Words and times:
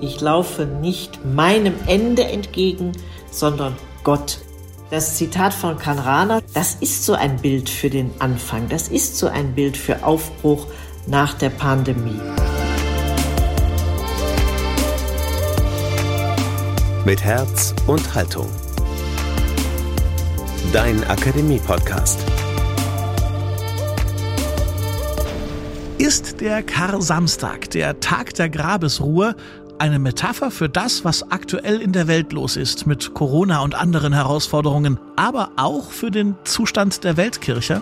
ich 0.00 0.20
laufe 0.20 0.64
nicht 0.64 1.24
meinem 1.24 1.74
Ende 1.86 2.24
entgegen, 2.24 2.92
sondern 3.30 3.76
Gott. 4.04 4.38
Das 4.90 5.16
Zitat 5.16 5.52
von 5.52 5.78
Kanrana, 5.78 6.40
das 6.54 6.76
ist 6.80 7.04
so 7.04 7.12
ein 7.12 7.36
Bild 7.36 7.68
für 7.68 7.90
den 7.90 8.10
Anfang, 8.20 8.68
das 8.70 8.88
ist 8.88 9.18
so 9.18 9.26
ein 9.26 9.54
Bild 9.54 9.76
für 9.76 10.04
Aufbruch 10.04 10.66
nach 11.06 11.34
der 11.34 11.50
Pandemie. 11.50 12.20
Mit 17.04 17.22
Herz 17.22 17.74
und 17.86 18.14
Haltung. 18.14 18.48
Dein 20.72 21.04
Akademie-Podcast. 21.04 22.18
Ist 25.98 26.40
der 26.40 26.62
Kar-Samstag, 26.62 27.70
der 27.70 28.00
Tag 28.00 28.32
der 28.34 28.48
Grabesruhe, 28.48 29.34
eine 29.78 29.98
Metapher 29.98 30.50
für 30.50 30.68
das, 30.68 31.04
was 31.04 31.30
aktuell 31.30 31.80
in 31.80 31.92
der 31.92 32.08
Welt 32.08 32.32
los 32.32 32.56
ist 32.56 32.86
mit 32.86 33.14
Corona 33.14 33.60
und 33.60 33.74
anderen 33.74 34.12
Herausforderungen, 34.12 34.98
aber 35.16 35.52
auch 35.56 35.90
für 35.90 36.10
den 36.10 36.34
Zustand 36.44 37.04
der 37.04 37.16
Weltkirche? 37.16 37.80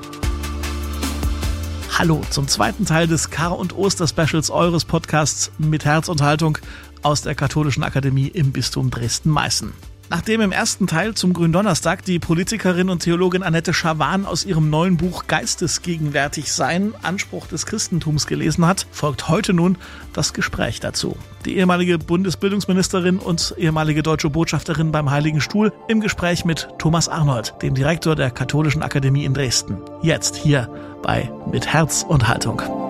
Hallo 1.99 2.21
zum 2.31 2.49
zweiten 2.49 2.85
Teil 2.85 3.07
des 3.07 3.31
Kar- 3.31 3.59
und 3.59 3.77
Oster-Specials 3.77 4.51
eures 4.51 4.85
Podcasts 4.85 5.51
mit 5.59 5.85
Herzunterhaltung 5.85 6.59
aus 7.03 7.23
der 7.23 7.35
Katholischen 7.35 7.83
Akademie 7.83 8.29
im 8.29 8.53
Bistum 8.53 8.91
Dresden-Meißen. 8.91 9.73
Nachdem 10.09 10.41
im 10.41 10.53
ersten 10.53 10.87
Teil 10.87 11.15
zum 11.15 11.33
Gründonnerstag 11.33 12.05
die 12.05 12.21
Politikerin 12.21 12.91
und 12.91 13.03
Theologin 13.03 13.43
Annette 13.43 13.75
Schawan 13.75 14.25
aus 14.25 14.45
ihrem 14.45 14.71
neuen 14.71 14.97
Buch 14.97 15.27
Geistesgegenwärtig 15.27 16.53
sein, 16.53 16.95
Anspruch 17.03 17.49
des 17.49 17.67
Christentums 17.67 18.29
gelesen 18.29 18.67
hat, 18.67 18.87
folgt 18.93 19.29
heute 19.29 19.53
nun 19.53 19.79
das 20.13 20.33
Gespräch 20.33 20.79
dazu. 20.79 21.17
Die 21.45 21.57
ehemalige 21.57 21.99
Bundesbildungsministerin 21.99 23.19
und 23.19 23.55
ehemalige 23.59 24.05
deutsche 24.05 24.31
Botschafterin 24.31 24.93
beim 24.93 25.11
Heiligen 25.11 25.41
Stuhl 25.41 25.73
im 25.89 26.01
Gespräch 26.01 26.45
mit 26.45 26.69
Thomas 26.79 27.09
Arnold, 27.09 27.55
dem 27.63 27.75
Direktor 27.75 28.15
der 28.15 28.31
Katholischen 28.31 28.83
Akademie 28.83 29.25
in 29.25 29.35
Dresden. 29.35 29.79
Jetzt 30.03 30.37
hier 30.37 30.69
bei 31.03 31.33
Mit 31.51 31.67
Herz 31.67 32.05
und 32.09 32.29
Haltung. 32.29 32.86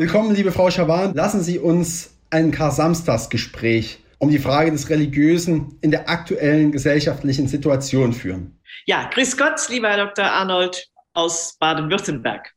Willkommen, 0.00 0.34
liebe 0.34 0.50
Frau 0.50 0.70
Schawan. 0.70 1.12
Lassen 1.12 1.42
Sie 1.42 1.58
uns 1.58 2.14
ein 2.30 2.52
Kar-Samstagsgespräch 2.52 3.98
um 4.16 4.30
die 4.30 4.38
Frage 4.38 4.70
des 4.70 4.88
Religiösen 4.88 5.76
in 5.82 5.90
der 5.90 6.08
aktuellen 6.08 6.72
gesellschaftlichen 6.72 7.48
Situation 7.48 8.14
führen. 8.14 8.58
Ja, 8.86 9.10
grüß 9.12 9.36
Gott, 9.36 9.60
lieber 9.68 9.90
Herr 9.90 10.06
Dr. 10.06 10.24
Arnold 10.24 10.88
aus 11.12 11.58
Baden-Württemberg. 11.60 12.50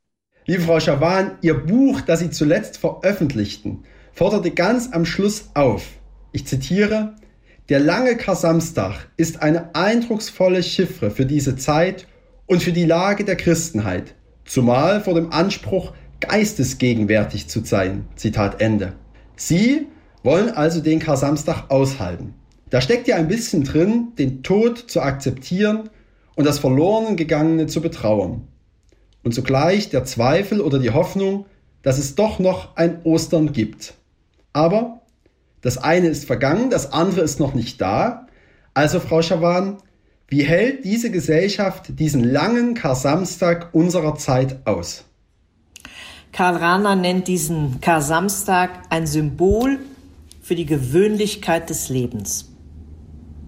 Liebe 0.45 0.63
Frau 0.63 0.79
Schawan, 0.79 1.37
Ihr 1.41 1.55
Buch, 1.55 1.99
das 1.99 2.21
Sie 2.21 2.29
zuletzt 2.29 2.77
veröffentlichten, 2.77 3.83
forderte 4.13 4.51
ganz 4.51 4.93
am 4.93 5.05
Schluss 5.05 5.49
auf, 5.53 5.85
ich 6.31 6.47
zitiere, 6.47 7.13
der 7.67 7.81
lange 7.81 8.15
Kar-Samstag 8.15 9.09
ist 9.17 9.41
eine 9.41 9.75
eindrucksvolle 9.75 10.63
Chiffre 10.63 11.11
für 11.11 11.25
diese 11.25 11.57
Zeit 11.57 12.07
und 12.45 12.63
für 12.63 12.71
die 12.71 12.85
Lage 12.85 13.25
der 13.25 13.35
Christenheit, 13.35 14.15
zumal 14.45 15.01
vor 15.01 15.13
dem 15.13 15.33
Anspruch, 15.33 15.91
geistesgegenwärtig 16.27 17.47
zu 17.47 17.63
sein. 17.63 18.05
Zitat 18.15 18.61
Ende. 18.61 18.93
Sie 19.35 19.87
wollen 20.23 20.49
also 20.49 20.79
den 20.81 20.99
Kar-Samstag 20.99 21.65
aushalten. 21.69 22.33
Da 22.69 22.81
steckt 22.81 23.07
ja 23.07 23.17
ein 23.17 23.27
bisschen 23.27 23.63
drin, 23.63 24.13
den 24.17 24.41
Tod 24.41 24.77
zu 24.77 25.01
akzeptieren 25.01 25.89
und 26.35 26.45
das 26.45 26.59
verloren 26.59 27.15
gegangene 27.17 27.67
zu 27.67 27.81
betrauern. 27.81 28.47
Und 29.23 29.33
zugleich 29.33 29.89
der 29.89 30.05
Zweifel 30.05 30.59
oder 30.59 30.79
die 30.79 30.91
Hoffnung, 30.91 31.45
dass 31.81 31.97
es 31.97 32.15
doch 32.15 32.39
noch 32.39 32.75
ein 32.75 33.03
Ostern 33.03 33.51
gibt. 33.51 33.93
Aber 34.53 35.01
das 35.61 35.77
eine 35.77 36.07
ist 36.07 36.25
vergangen, 36.25 36.69
das 36.69 36.91
andere 36.91 37.21
ist 37.21 37.39
noch 37.39 37.53
nicht 37.53 37.79
da. 37.79 38.27
Also 38.73 38.99
Frau 38.99 39.21
Schawan, 39.21 39.77
wie 40.27 40.43
hält 40.43 40.83
diese 40.83 41.11
Gesellschaft 41.11 41.99
diesen 41.99 42.23
langen 42.23 42.73
Kar-Samstag 42.73 43.73
unserer 43.73 44.15
Zeit 44.15 44.65
aus? 44.65 45.05
Karl 46.33 46.55
Rahner 46.55 46.95
nennt 46.95 47.27
diesen 47.27 47.79
Kar-Samstag 47.79 48.71
ein 48.89 49.05
Symbol 49.05 49.77
für 50.41 50.55
die 50.55 50.65
Gewöhnlichkeit 50.65 51.69
des 51.69 51.89
Lebens. 51.89 52.49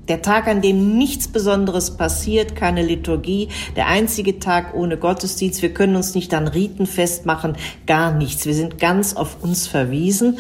Der 0.07 0.22
Tag, 0.22 0.47
an 0.47 0.62
dem 0.62 0.95
nichts 1.00 1.28
Besonderes 1.28 1.97
passiert, 1.97 2.56
keine 2.56 2.84
Liturgie, 2.84 3.50
der 3.75 3.88
einzige 3.88 4.38
Tag 4.38 4.75
ohne 4.75 4.97
Gottesdienst. 4.97 5.63
Wir 5.63 5.74
können 5.74 5.95
uns 5.95 6.13
nicht 6.13 6.31
an 6.35 6.47
Riten 6.47 6.85
festmachen, 6.85 7.57
gar 7.88 8.13
nichts. 8.13 8.45
Wir 8.45 8.53
sind 8.53 8.78
ganz 8.78 9.16
auf 9.16 9.41
uns 9.41 9.66
verwiesen. 9.66 10.38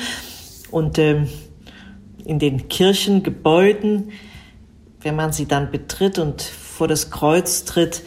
Und 0.69 0.99
äh, 0.99 1.25
in 2.25 2.37
den 2.37 2.67
Kirchengebäuden, 2.67 4.11
wenn 5.01 5.15
man 5.15 5.33
sie 5.33 5.47
dann 5.47 5.71
betritt 5.71 6.19
und 6.19 6.43
vor 6.43 6.87
das 6.87 7.09
Kreuz 7.09 7.65
tritt, 7.65 8.03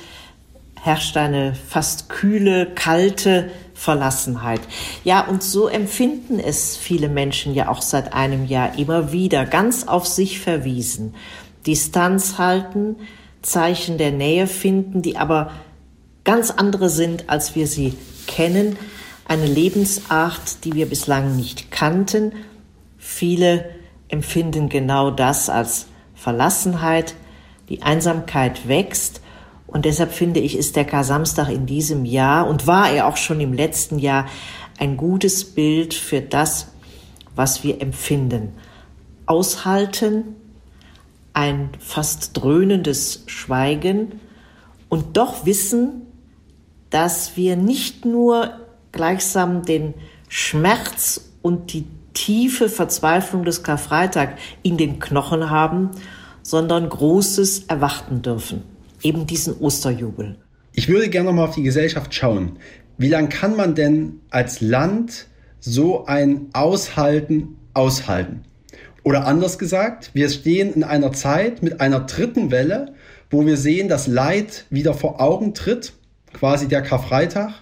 herrscht 0.80 1.16
eine 1.16 1.54
fast 1.54 2.08
kühle, 2.08 2.66
kalte 2.66 3.50
Verlassenheit. 3.78 4.60
Ja, 5.04 5.24
und 5.28 5.44
so 5.44 5.68
empfinden 5.68 6.40
es 6.40 6.76
viele 6.76 7.08
Menschen 7.08 7.54
ja 7.54 7.68
auch 7.68 7.80
seit 7.80 8.12
einem 8.12 8.44
Jahr 8.44 8.76
immer 8.76 9.12
wieder, 9.12 9.46
ganz 9.46 9.86
auf 9.86 10.04
sich 10.04 10.40
verwiesen. 10.40 11.14
Distanz 11.64 12.38
halten, 12.38 12.96
Zeichen 13.40 13.96
der 13.96 14.10
Nähe 14.10 14.48
finden, 14.48 15.00
die 15.00 15.16
aber 15.16 15.52
ganz 16.24 16.50
andere 16.50 16.90
sind, 16.90 17.30
als 17.30 17.54
wir 17.54 17.68
sie 17.68 17.94
kennen. 18.26 18.76
Eine 19.24 19.46
Lebensart, 19.46 20.64
die 20.64 20.72
wir 20.72 20.86
bislang 20.86 21.36
nicht 21.36 21.70
kannten. 21.70 22.32
Viele 22.98 23.70
empfinden 24.08 24.68
genau 24.68 25.12
das 25.12 25.48
als 25.48 25.86
Verlassenheit. 26.16 27.14
Die 27.68 27.82
Einsamkeit 27.82 28.66
wächst 28.66 29.20
und 29.68 29.84
deshalb 29.84 30.12
finde 30.12 30.40
ich, 30.40 30.56
ist 30.56 30.76
der 30.76 30.86
Kar-Samstag 30.86 31.50
in 31.50 31.66
diesem 31.66 32.06
Jahr 32.06 32.48
und 32.48 32.66
war 32.66 32.90
er 32.90 33.06
auch 33.06 33.18
schon 33.18 33.38
im 33.38 33.52
letzten 33.52 33.98
Jahr 33.98 34.26
ein 34.78 34.96
gutes 34.96 35.44
Bild 35.44 35.92
für 35.92 36.22
das, 36.22 36.68
was 37.36 37.62
wir 37.62 37.82
empfinden. 37.82 38.54
Aushalten, 39.26 40.36
ein 41.34 41.68
fast 41.78 42.30
dröhnendes 42.34 43.24
Schweigen 43.26 44.20
und 44.88 45.18
doch 45.18 45.44
wissen, 45.44 46.06
dass 46.88 47.36
wir 47.36 47.56
nicht 47.56 48.06
nur 48.06 48.54
gleichsam 48.90 49.66
den 49.66 49.92
Schmerz 50.28 51.30
und 51.42 51.74
die 51.74 51.84
tiefe 52.14 52.70
Verzweiflung 52.70 53.44
des 53.44 53.62
Karfreitag 53.62 54.38
in 54.62 54.78
den 54.78 54.98
Knochen 54.98 55.50
haben, 55.50 55.90
sondern 56.42 56.88
Großes 56.88 57.64
erwarten 57.64 58.22
dürfen 58.22 58.77
eben 59.02 59.26
diesen 59.26 59.58
Osterjubel. 59.58 60.36
Ich 60.72 60.88
würde 60.88 61.08
gerne 61.08 61.32
mal 61.32 61.44
auf 61.44 61.54
die 61.54 61.62
Gesellschaft 61.62 62.14
schauen. 62.14 62.58
Wie 62.98 63.08
lange 63.08 63.28
kann 63.28 63.56
man 63.56 63.74
denn 63.74 64.20
als 64.30 64.60
Land 64.60 65.26
so 65.60 66.06
ein 66.06 66.46
Aushalten 66.52 67.56
aushalten? 67.74 68.42
Oder 69.02 69.26
anders 69.26 69.58
gesagt, 69.58 70.10
wir 70.14 70.28
stehen 70.28 70.72
in 70.74 70.84
einer 70.84 71.12
Zeit 71.12 71.62
mit 71.62 71.80
einer 71.80 72.00
dritten 72.00 72.50
Welle, 72.50 72.94
wo 73.30 73.46
wir 73.46 73.56
sehen, 73.56 73.88
dass 73.88 74.06
Leid 74.06 74.66
wieder 74.70 74.94
vor 74.94 75.20
Augen 75.20 75.54
tritt, 75.54 75.92
quasi 76.32 76.68
der 76.68 76.82
Karfreitag. 76.82 77.52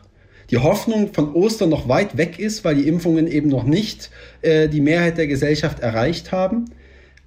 Die 0.50 0.58
Hoffnung 0.58 1.12
von 1.12 1.34
Ostern 1.34 1.70
noch 1.70 1.88
weit 1.88 2.16
weg 2.16 2.38
ist, 2.38 2.64
weil 2.64 2.76
die 2.76 2.86
Impfungen 2.86 3.26
eben 3.26 3.48
noch 3.48 3.64
nicht 3.64 4.10
äh, 4.42 4.68
die 4.68 4.80
Mehrheit 4.80 5.18
der 5.18 5.26
Gesellschaft 5.26 5.80
erreicht 5.80 6.32
haben 6.32 6.66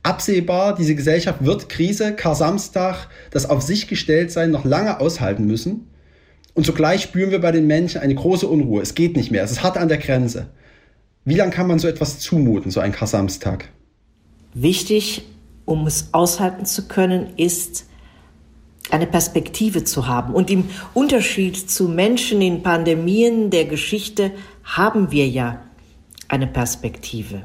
absehbar, 0.04 0.76
diese 0.76 0.96
Gesellschaft 0.96 1.44
wird 1.44 1.70
Krise, 1.70 2.16
Kar-Samstag, 2.16 3.08
das 3.32 3.50
auf 3.50 3.62
sich 3.62 3.88
gestellt 3.88 4.32
sein, 4.32 4.52
noch 4.52 4.66
lange 4.66 5.00
aushalten 5.00 5.46
müssen. 5.46 5.88
Und 6.54 6.66
zugleich 6.66 7.04
spüren 7.04 7.32
wir 7.32 7.42
bei 7.42 7.52
den 7.52 7.68
Menschen 7.68 8.02
eine 8.02 8.16
große 8.16 8.48
Unruhe. 8.48 8.82
Es 8.82 8.96
geht 8.96 9.16
nicht 9.16 9.32
mehr. 9.32 9.44
Es 9.44 9.52
ist 9.52 9.64
hart 9.64 9.78
an 9.78 9.88
der 9.88 9.98
Grenze. 9.98 10.48
Wie 11.26 11.36
lange 11.36 11.52
kann 11.52 11.68
man 11.68 11.80
so 11.80 11.88
etwas 11.88 12.20
zumuten, 12.20 12.72
so 12.72 12.80
ein 12.80 12.92
Kar-Samstag? 12.92 13.70
Wichtig, 14.54 15.26
um 15.66 15.86
es 15.86 16.10
aushalten 16.14 16.66
zu 16.66 16.88
können, 16.88 17.34
ist, 17.38 17.86
eine 18.90 19.08
Perspektive 19.08 19.84
zu 19.84 20.08
haben. 20.08 20.34
Und 20.34 20.50
im 20.50 20.66
Unterschied 20.94 21.70
zu 21.70 21.88
Menschen 21.88 22.42
in 22.42 22.64
Pandemien 22.64 23.50
der 23.52 23.66
Geschichte 23.66 24.32
haben 24.64 25.12
wir 25.12 25.28
ja 25.28 25.62
eine 26.28 26.48
Perspektive. 26.48 27.44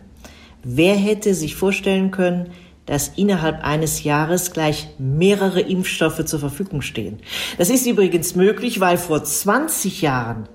Wer 0.64 0.94
hätte 0.94 1.34
sich 1.34 1.56
vorstellen 1.56 2.10
können, 2.10 2.50
dass 2.86 3.08
innerhalb 3.16 3.62
eines 3.64 4.02
Jahres 4.02 4.52
gleich 4.52 4.88
mehrere 4.98 5.60
Impfstoffe 5.60 6.24
zur 6.24 6.40
Verfügung 6.40 6.82
stehen? 6.82 7.20
Das 7.58 7.70
ist 7.70 7.86
übrigens 7.86 8.34
möglich, 8.34 8.80
weil 8.80 8.98
vor 8.98 9.22
20 9.22 10.02
Jahren 10.02 10.48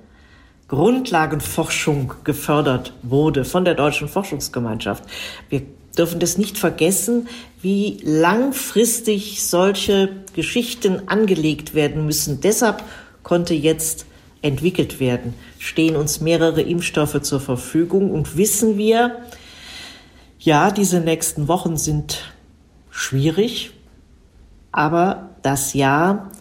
Grundlagenforschung 0.68 2.14
gefördert 2.24 2.94
wurde 3.02 3.46
von 3.46 3.66
der 3.66 3.76
Deutschen 3.76 4.08
Forschungsgemeinschaft. 4.08 5.04
Wir 5.50 5.62
dürfen 5.98 6.20
das 6.20 6.38
nicht 6.38 6.58
vergessen, 6.58 7.28
wie 7.62 7.98
langfristig 8.04 9.44
solche 9.44 10.10
Geschichten 10.36 11.08
angelegt 11.08 11.74
werden 11.74 12.06
müssen. 12.06 12.42
Deshalb 12.42 12.84
konnte 13.24 13.54
jetzt 13.54 14.06
entwickelt 14.42 15.00
werden, 15.00 15.34
stehen 15.58 15.96
uns 15.96 16.22
mehrere 16.22 16.62
Impfstoffe 16.62 17.22
zur 17.22 17.40
Verfügung 17.40 18.12
und 18.12 18.38
wissen 18.38 18.78
wir, 18.78 19.18
ja, 20.40 20.72
diese 20.72 21.02
nächsten 21.02 21.48
Wochen 21.50 21.76
sind 21.76 22.34
schwierig, 22.90 23.72
aber 24.72 25.30
das 25.42 25.74
Jahr 25.74 26.32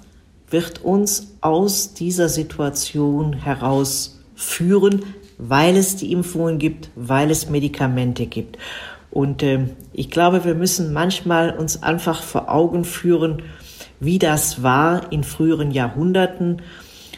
wird 0.49 0.83
uns 0.83 1.35
aus 1.41 1.95
dieser 1.95 2.29
Situation 2.29 3.33
herausführen, 3.33 5.05
weil 5.37 5.77
es 5.77 5.97
die 5.97 6.12
Impfungen 6.12 6.59
gibt, 6.59 6.91
weil 6.95 7.31
es 7.31 7.50
Medikamente 7.50 8.27
gibt. 8.27 8.56
Und 9.11 9.43
äh, 9.43 9.69
ich 9.93 10.11
glaube, 10.11 10.45
wir 10.45 10.55
müssen 10.55 10.93
manchmal 10.93 11.56
uns 11.56 11.83
einfach 11.83 12.23
vor 12.23 12.50
Augen 12.50 12.85
führen, 12.85 13.43
wie 14.00 14.19
das 14.19 14.62
war 14.62 15.12
in 15.12 15.25
früheren 15.25 15.73
Jahrhunderten, 15.73 16.62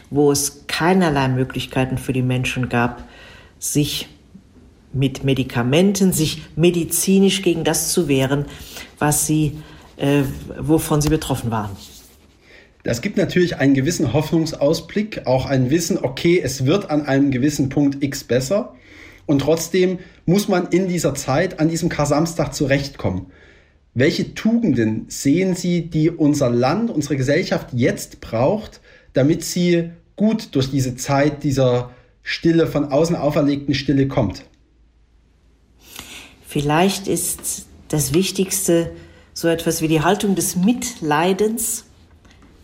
wo 0.09 0.31
es 0.31 0.65
keinerlei 0.67 1.27
Möglichkeiten 1.27 1.97
für 1.97 2.13
die 2.13 2.23
Menschen 2.23 2.69
gab, 2.69 3.03
sich 3.59 4.09
mit 4.93 5.23
Medikamenten, 5.23 6.13
sich 6.13 6.43
medizinisch 6.55 7.41
gegen 7.41 7.63
das 7.63 7.93
zu 7.93 8.07
wehren, 8.07 8.45
was 8.99 9.25
sie, 9.27 9.57
äh, 9.97 10.23
wovon 10.59 11.01
sie 11.01 11.09
betroffen 11.09 11.51
waren. 11.51 11.71
Das 12.83 13.01
gibt 13.01 13.17
natürlich 13.17 13.57
einen 13.57 13.75
gewissen 13.75 14.11
Hoffnungsausblick, 14.11 15.27
auch 15.27 15.45
ein 15.45 15.69
Wissen, 15.69 15.99
okay, 16.01 16.41
es 16.43 16.65
wird 16.65 16.89
an 16.89 17.03
einem 17.05 17.29
gewissen 17.29 17.69
Punkt 17.69 18.03
X 18.03 18.23
besser. 18.23 18.73
Und 19.27 19.39
trotzdem 19.39 19.99
muss 20.25 20.47
man 20.47 20.67
in 20.69 20.87
dieser 20.87 21.13
Zeit 21.13 21.59
an 21.59 21.69
diesem 21.69 21.89
Kar-Samstag 21.89 22.53
zurechtkommen. 22.53 23.27
Welche 23.93 24.33
Tugenden 24.33 25.05
sehen 25.09 25.55
Sie, 25.55 25.89
die 25.89 26.09
unser 26.09 26.49
Land, 26.49 26.89
unsere 26.89 27.17
Gesellschaft 27.17 27.67
jetzt 27.73 28.21
braucht, 28.21 28.81
damit 29.13 29.43
sie 29.43 29.91
gut 30.15 30.55
durch 30.55 30.71
diese 30.71 30.95
Zeit 30.95 31.43
dieser 31.43 31.91
Stille, 32.23 32.67
von 32.67 32.85
außen 32.85 33.15
auferlegten 33.15 33.73
Stille 33.73 34.07
kommt? 34.07 34.43
Vielleicht 36.51 37.07
ist 37.07 37.67
das 37.87 38.13
Wichtigste 38.13 38.91
so 39.33 39.47
etwas 39.47 39.81
wie 39.81 39.87
die 39.87 40.01
Haltung 40.01 40.35
des 40.35 40.57
Mitleidens, 40.57 41.85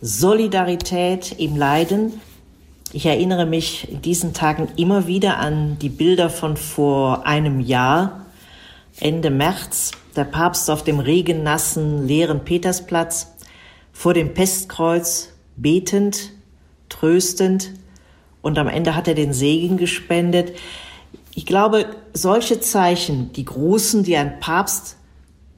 Solidarität 0.02 1.36
im 1.38 1.56
Leiden. 1.56 2.20
Ich 2.92 3.06
erinnere 3.06 3.46
mich 3.46 3.90
in 3.90 4.02
diesen 4.02 4.34
Tagen 4.34 4.68
immer 4.76 5.06
wieder 5.06 5.38
an 5.38 5.78
die 5.78 5.88
Bilder 5.88 6.28
von 6.28 6.58
vor 6.58 7.26
einem 7.26 7.60
Jahr, 7.60 8.26
Ende 9.00 9.30
März, 9.30 9.92
der 10.14 10.24
Papst 10.24 10.68
auf 10.68 10.84
dem 10.84 11.00
regennassen, 11.00 12.06
leeren 12.06 12.44
Petersplatz, 12.44 13.36
vor 13.94 14.12
dem 14.12 14.34
Pestkreuz, 14.34 15.30
betend, 15.56 16.32
tröstend 16.90 17.70
und 18.42 18.58
am 18.58 18.68
Ende 18.68 18.94
hat 18.94 19.08
er 19.08 19.14
den 19.14 19.32
Segen 19.32 19.78
gespendet. 19.78 20.52
Ich 21.38 21.46
glaube, 21.46 21.86
solche 22.14 22.58
Zeichen, 22.58 23.32
die 23.32 23.44
großen, 23.44 24.02
die 24.02 24.16
ein 24.16 24.40
Papst 24.40 24.96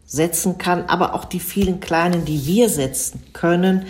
setzen 0.05 0.59
kann, 0.59 0.85
aber 0.89 1.15
auch 1.15 1.25
die 1.25 1.41
vielen 1.41 1.81
kleinen, 1.81 2.27
die 2.27 2.47
wir 2.47 2.69
setzen 2.69 3.23
können, 3.33 3.87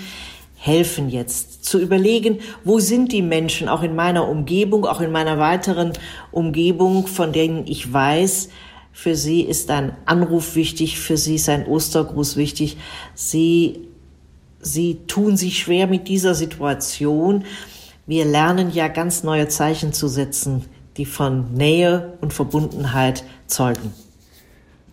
helfen 0.54 1.08
jetzt 1.08 1.64
zu 1.64 1.80
überlegen, 1.80 2.38
wo 2.62 2.78
sind 2.78 3.10
die 3.10 3.22
Menschen 3.22 3.68
auch 3.68 3.82
in 3.82 3.96
meiner 3.96 4.28
Umgebung, 4.28 4.86
auch 4.86 5.00
in 5.00 5.10
meiner 5.10 5.40
weiteren 5.40 5.92
Umgebung, 6.30 7.08
von 7.08 7.32
denen 7.32 7.66
ich 7.66 7.92
weiß, 7.92 8.50
für 8.92 9.16
sie 9.16 9.40
ist 9.40 9.68
ein 9.68 9.96
Anruf 10.06 10.54
wichtig, 10.54 10.96
für 10.96 11.16
sie 11.16 11.34
ist 11.34 11.48
ein 11.48 11.66
Ostergruß 11.66 12.36
wichtig. 12.36 12.76
Sie, 13.16 13.88
sie 14.60 15.00
tun 15.08 15.36
sich 15.36 15.58
schwer 15.58 15.88
mit 15.88 16.06
dieser 16.06 16.36
Situation. 16.36 17.46
Wir 18.06 18.26
lernen 18.26 18.70
ja 18.72 18.86
ganz 18.86 19.24
neue 19.24 19.48
Zeichen 19.48 19.92
zu 19.92 20.06
setzen 20.06 20.66
die 20.96 21.06
von 21.06 21.54
Nähe 21.54 22.18
und 22.20 22.32
Verbundenheit 22.32 23.24
zeugen. 23.46 23.92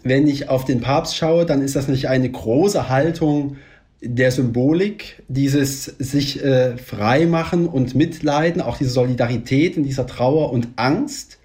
Wenn 0.04 0.28
ich 0.28 0.50
auf 0.50 0.66
den 0.66 0.82
Papst 0.82 1.18
schaue, 1.18 1.46
dann 1.46 1.62
ist 1.62 1.76
das 1.76 1.88
nicht 1.88 2.08
eine 2.08 2.30
große 2.30 2.88
Haltung 2.90 3.58
der 4.02 4.32
Symbolik, 4.32 5.24
dieses 5.28 5.86
sich 5.86 6.44
äh, 6.44 6.78
freimachen 6.78 7.68
und 7.68 7.96
mitleiden, 7.96 8.62
auch 8.62 8.78
diese 8.78 8.92
Solidarität 8.92 9.76
in 9.76 9.84
dieser 9.84 10.06
Trauer 10.06 10.52
und 10.52 10.68
Angst. 10.76 11.40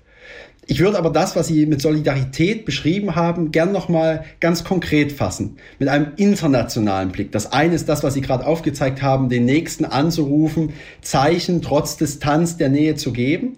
Ich 0.67 0.79
würde 0.79 0.97
aber 0.97 1.11
das, 1.11 1.35
was 1.35 1.49
Sie 1.49 1.67
mit 1.67 1.83
Solidarität 1.83 2.65
beschrieben 2.65 3.17
haben, 3.17 3.51
gern 3.51 3.73
nochmal 3.73 4.25
ganz 4.39 4.63
konkret 4.63 5.11
fassen, 5.11 5.57
mit 5.81 5.89
einem 5.89 6.13
internationalen 6.17 7.11
Blick. 7.11 7.33
Das 7.33 7.53
eine 7.53 7.75
ist 7.75 7.89
das, 7.89 8.05
was 8.05 8.15
Sie 8.15 8.21
gerade 8.21 8.47
aufgezeigt 8.47 9.03
haben, 9.03 9.29
den 9.29 9.45
Nächsten 9.45 9.85
anzurufen, 9.85 10.73
Zeichen 11.01 11.63
trotz 11.63 11.97
Distanz 11.97 12.59
der 12.59 12.69
Nähe 12.69 12.95
zu 12.95 13.13
geben. 13.13 13.57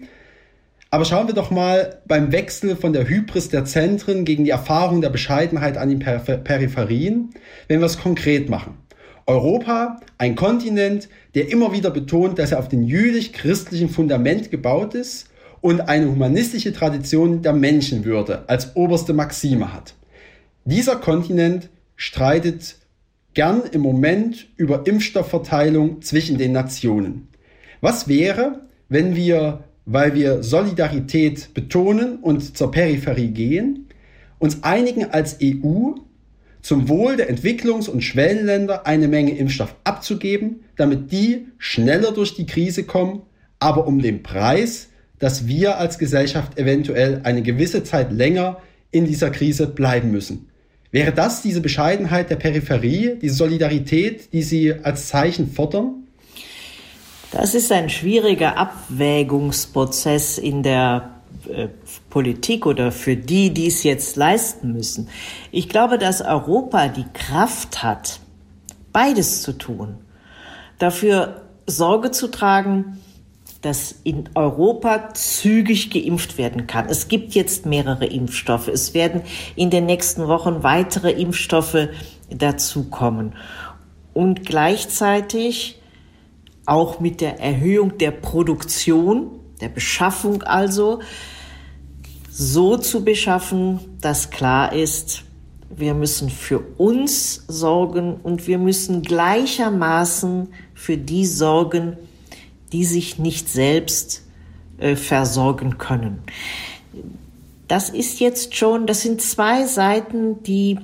Aber 0.95 1.03
schauen 1.03 1.27
wir 1.27 1.35
doch 1.35 1.51
mal 1.51 1.99
beim 2.07 2.31
Wechsel 2.31 2.77
von 2.77 2.93
der 2.93 3.05
Hybris 3.05 3.49
der 3.49 3.65
Zentren 3.65 4.23
gegen 4.23 4.45
die 4.45 4.51
Erfahrung 4.51 5.01
der 5.01 5.09
Bescheidenheit 5.09 5.75
an 5.75 5.89
den 5.89 5.99
Peripherien, 5.99 7.31
wenn 7.67 7.81
wir 7.81 7.85
es 7.85 7.99
konkret 7.99 8.47
machen. 8.47 8.77
Europa, 9.25 9.99
ein 10.17 10.35
Kontinent, 10.35 11.09
der 11.33 11.51
immer 11.51 11.73
wieder 11.73 11.91
betont, 11.91 12.39
dass 12.39 12.53
er 12.53 12.59
auf 12.59 12.69
dem 12.69 12.81
jüdisch-christlichen 12.81 13.89
Fundament 13.89 14.51
gebaut 14.51 14.95
ist 14.95 15.27
und 15.59 15.81
eine 15.81 16.07
humanistische 16.07 16.71
Tradition 16.71 17.41
der 17.41 17.51
Menschenwürde 17.51 18.45
als 18.47 18.77
oberste 18.77 19.11
Maxime 19.11 19.73
hat. 19.73 19.95
Dieser 20.63 20.95
Kontinent 20.95 21.67
streitet 21.97 22.77
gern 23.33 23.63
im 23.69 23.81
Moment 23.81 24.47
über 24.55 24.87
Impfstoffverteilung 24.87 26.01
zwischen 26.01 26.37
den 26.37 26.53
Nationen. 26.53 27.27
Was 27.81 28.07
wäre, 28.07 28.61
wenn 28.87 29.17
wir 29.17 29.65
weil 29.85 30.15
wir 30.15 30.43
Solidarität 30.43 31.53
betonen 31.53 32.17
und 32.17 32.57
zur 32.57 32.71
Peripherie 32.71 33.29
gehen, 33.29 33.87
uns 34.39 34.63
einigen 34.63 35.05
als 35.05 35.37
EU 35.41 35.93
zum 36.61 36.89
Wohl 36.89 37.15
der 37.15 37.29
Entwicklungs- 37.29 37.89
und 37.89 38.01
Schwellenländer 38.01 38.87
eine 38.87 39.07
Menge 39.07 39.37
Impfstoff 39.37 39.75
abzugeben, 39.83 40.61
damit 40.75 41.11
die 41.11 41.47
schneller 41.59 42.11
durch 42.11 42.35
die 42.35 42.47
Krise 42.47 42.83
kommen, 42.83 43.21
aber 43.59 43.85
um 43.85 44.01
den 44.01 44.23
Preis, 44.23 44.89
dass 45.19 45.47
wir 45.47 45.77
als 45.77 45.99
Gesellschaft 45.99 46.57
eventuell 46.57 47.21
eine 47.23 47.43
gewisse 47.43 47.83
Zeit 47.83 48.11
länger 48.11 48.61
in 48.91 49.05
dieser 49.05 49.29
Krise 49.29 49.67
bleiben 49.67 50.11
müssen. 50.11 50.49
Wäre 50.91 51.11
das 51.11 51.41
diese 51.41 51.61
Bescheidenheit 51.61 52.29
der 52.29 52.37
Peripherie, 52.37 53.17
diese 53.21 53.35
Solidarität, 53.35 54.33
die 54.33 54.41
Sie 54.41 54.73
als 54.73 55.07
Zeichen 55.07 55.51
fordern? 55.51 56.04
Das 57.35 57.53
ist 57.53 57.69
ein 57.73 57.89
schwieriger 57.89 58.57
Abwägungsprozess 58.57 60.37
in 60.37 60.63
der 60.63 61.09
äh, 61.49 61.67
Politik 62.09 62.65
oder 62.65 62.93
für 62.93 63.17
die, 63.17 63.53
die 63.53 63.67
es 63.67 63.83
jetzt 63.83 64.15
leisten 64.15 64.71
müssen. 64.71 65.09
Ich 65.51 65.67
glaube, 65.67 65.97
dass 65.97 66.21
Europa 66.21 66.87
die 66.87 67.03
Kraft 67.11 67.83
hat, 67.83 68.21
beides 68.93 69.41
zu 69.41 69.51
tun. 69.51 69.97
Dafür 70.79 71.41
Sorge 71.67 72.11
zu 72.11 72.29
tragen, 72.29 73.01
dass 73.61 73.91
in 74.05 74.29
Europa 74.33 75.13
zügig 75.13 75.89
geimpft 75.89 76.37
werden 76.37 76.67
kann. 76.67 76.85
Es 76.87 77.09
gibt 77.09 77.35
jetzt 77.35 77.65
mehrere 77.65 78.05
Impfstoffe. 78.05 78.69
Es 78.69 78.93
werden 78.93 79.23
in 79.57 79.69
den 79.69 79.87
nächsten 79.87 80.29
Wochen 80.29 80.63
weitere 80.63 81.11
Impfstoffe 81.11 81.89
dazukommen. 82.29 83.33
Und 84.13 84.45
gleichzeitig 84.45 85.81
auch 86.65 86.99
mit 86.99 87.21
der 87.21 87.39
Erhöhung 87.39 87.97
der 87.97 88.11
Produktion, 88.11 89.31
der 89.61 89.69
Beschaffung 89.69 90.43
also, 90.43 90.99
so 92.29 92.77
zu 92.77 93.03
beschaffen, 93.03 93.79
dass 94.01 94.29
klar 94.29 94.73
ist, 94.73 95.23
wir 95.69 95.93
müssen 95.93 96.29
für 96.29 96.59
uns 96.77 97.45
sorgen 97.47 98.15
und 98.15 98.47
wir 98.47 98.57
müssen 98.57 99.01
gleichermaßen 99.01 100.49
für 100.73 100.97
die 100.97 101.25
sorgen, 101.25 101.97
die 102.71 102.85
sich 102.85 103.19
nicht 103.19 103.49
selbst 103.49 104.23
äh, 104.77 104.95
versorgen 104.95 105.77
können. 105.77 106.19
Das 107.67 107.89
ist 107.89 108.19
jetzt 108.19 108.55
schon, 108.55 108.85
das 108.85 109.01
sind 109.01 109.21
zwei 109.21 109.65
Seiten, 109.65 110.43
die 110.43 110.77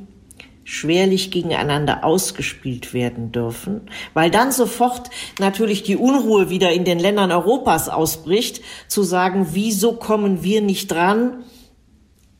schwerlich 0.71 1.31
gegeneinander 1.31 2.05
ausgespielt 2.05 2.93
werden 2.93 3.33
dürfen, 3.33 3.81
weil 4.13 4.31
dann 4.31 4.53
sofort 4.53 5.09
natürlich 5.37 5.83
die 5.83 5.97
Unruhe 5.97 6.49
wieder 6.49 6.71
in 6.71 6.85
den 6.85 6.97
Ländern 6.97 7.29
Europas 7.29 7.89
ausbricht, 7.89 8.61
zu 8.87 9.03
sagen, 9.03 9.47
wieso 9.51 9.97
kommen 9.97 10.43
wir 10.43 10.61
nicht 10.61 10.89
dran? 10.89 11.43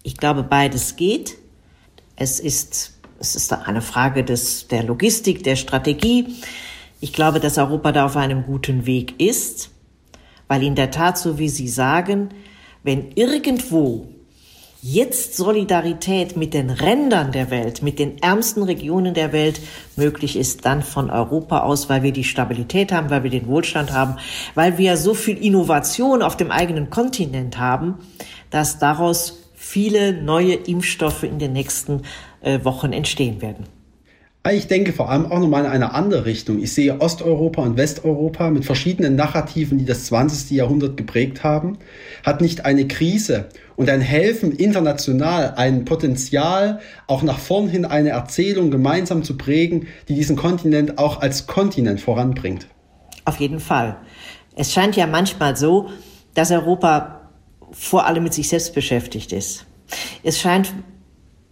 Ich 0.01 0.15
glaube, 0.15 0.43
beides 0.43 0.95
geht. 0.95 1.35
Es 2.15 2.39
ist, 2.39 3.01
es 3.19 3.35
ist 3.35 3.51
eine 3.51 3.81
Frage 3.81 4.23
des, 4.23 4.69
der 4.69 4.83
Logistik, 4.83 5.43
der 5.43 5.57
Strategie. 5.57 6.37
Ich 7.01 7.11
glaube, 7.11 7.41
dass 7.41 7.57
Europa 7.57 7.91
da 7.91 8.05
auf 8.05 8.15
einem 8.15 8.43
guten 8.43 8.85
Weg 8.85 9.19
ist, 9.19 9.71
weil 10.47 10.63
in 10.63 10.75
der 10.75 10.89
Tat, 10.89 11.17
so 11.17 11.37
wie 11.37 11.49
Sie 11.49 11.67
sagen, 11.67 12.29
wenn 12.81 13.11
irgendwo 13.11 14.07
jetzt 14.81 15.37
Solidarität 15.37 16.35
mit 16.35 16.53
den 16.53 16.69
Rändern 16.69 17.31
der 17.31 17.51
Welt, 17.51 17.83
mit 17.83 17.99
den 17.99 18.21
ärmsten 18.21 18.63
Regionen 18.63 19.13
der 19.13 19.31
Welt 19.31 19.61
möglich 19.95 20.35
ist, 20.35 20.65
dann 20.65 20.81
von 20.81 21.09
Europa 21.09 21.59
aus, 21.59 21.87
weil 21.87 22.03
wir 22.03 22.11
die 22.11 22.23
Stabilität 22.23 22.91
haben, 22.91 23.09
weil 23.09 23.23
wir 23.23 23.29
den 23.29 23.47
Wohlstand 23.47 23.93
haben, 23.93 24.15
weil 24.55 24.77
wir 24.77 24.97
so 24.97 25.13
viel 25.13 25.37
Innovation 25.37 26.21
auf 26.21 26.35
dem 26.35 26.51
eigenen 26.51 26.89
Kontinent 26.89 27.59
haben, 27.59 27.99
dass 28.49 28.79
daraus 28.79 29.43
viele 29.53 30.13
neue 30.13 30.55
Impfstoffe 30.55 31.23
in 31.23 31.37
den 31.37 31.53
nächsten 31.53 32.01
äh, 32.41 32.63
Wochen 32.63 32.91
entstehen 32.91 33.41
werden. 33.41 33.80
Ich 34.49 34.65
denke 34.65 34.91
vor 34.91 35.11
allem 35.11 35.27
auch 35.27 35.39
nochmal 35.39 35.65
in 35.65 35.71
eine 35.71 35.93
andere 35.93 36.25
Richtung. 36.25 36.63
Ich 36.63 36.73
sehe 36.73 36.99
Osteuropa 36.99 37.61
und 37.61 37.77
Westeuropa 37.77 38.49
mit 38.49 38.65
verschiedenen 38.65 39.15
Narrativen, 39.15 39.77
die 39.77 39.85
das 39.85 40.05
20. 40.05 40.49
Jahrhundert 40.49 40.97
geprägt 40.97 41.43
haben. 41.43 41.77
Hat 42.25 42.41
nicht 42.41 42.65
eine 42.65 42.87
Krise 42.87 43.49
und 43.75 43.87
ein 43.87 44.01
Helfen 44.01 44.51
international, 44.51 45.53
ein 45.57 45.85
Potenzial, 45.85 46.79
auch 47.05 47.21
nach 47.21 47.37
vorn 47.37 47.69
hin 47.69 47.85
eine 47.85 48.09
Erzählung 48.09 48.71
gemeinsam 48.71 49.21
zu 49.23 49.37
prägen, 49.37 49.85
die 50.07 50.15
diesen 50.15 50.35
Kontinent 50.37 50.97
auch 50.97 51.21
als 51.21 51.45
Kontinent 51.45 52.01
voranbringt? 52.01 52.65
Auf 53.25 53.39
jeden 53.39 53.59
Fall. 53.59 53.97
Es 54.55 54.73
scheint 54.73 54.95
ja 54.95 55.05
manchmal 55.05 55.55
so, 55.55 55.89
dass 56.33 56.49
Europa 56.49 57.29
vor 57.71 58.07
allem 58.07 58.23
mit 58.23 58.33
sich 58.33 58.49
selbst 58.49 58.73
beschäftigt 58.73 59.33
ist. 59.33 59.67
Es 60.23 60.39
scheint 60.39 60.73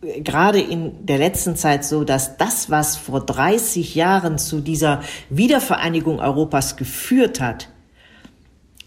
gerade 0.01 0.61
in 0.61 1.05
der 1.05 1.17
letzten 1.17 1.55
Zeit 1.55 1.83
so, 1.83 2.03
dass 2.03 2.37
das, 2.37 2.69
was 2.69 2.95
vor 2.95 3.25
30 3.25 3.95
Jahren 3.95 4.37
zu 4.37 4.61
dieser 4.61 5.01
Wiedervereinigung 5.29 6.19
Europas 6.19 6.77
geführt 6.77 7.41
hat, 7.41 7.69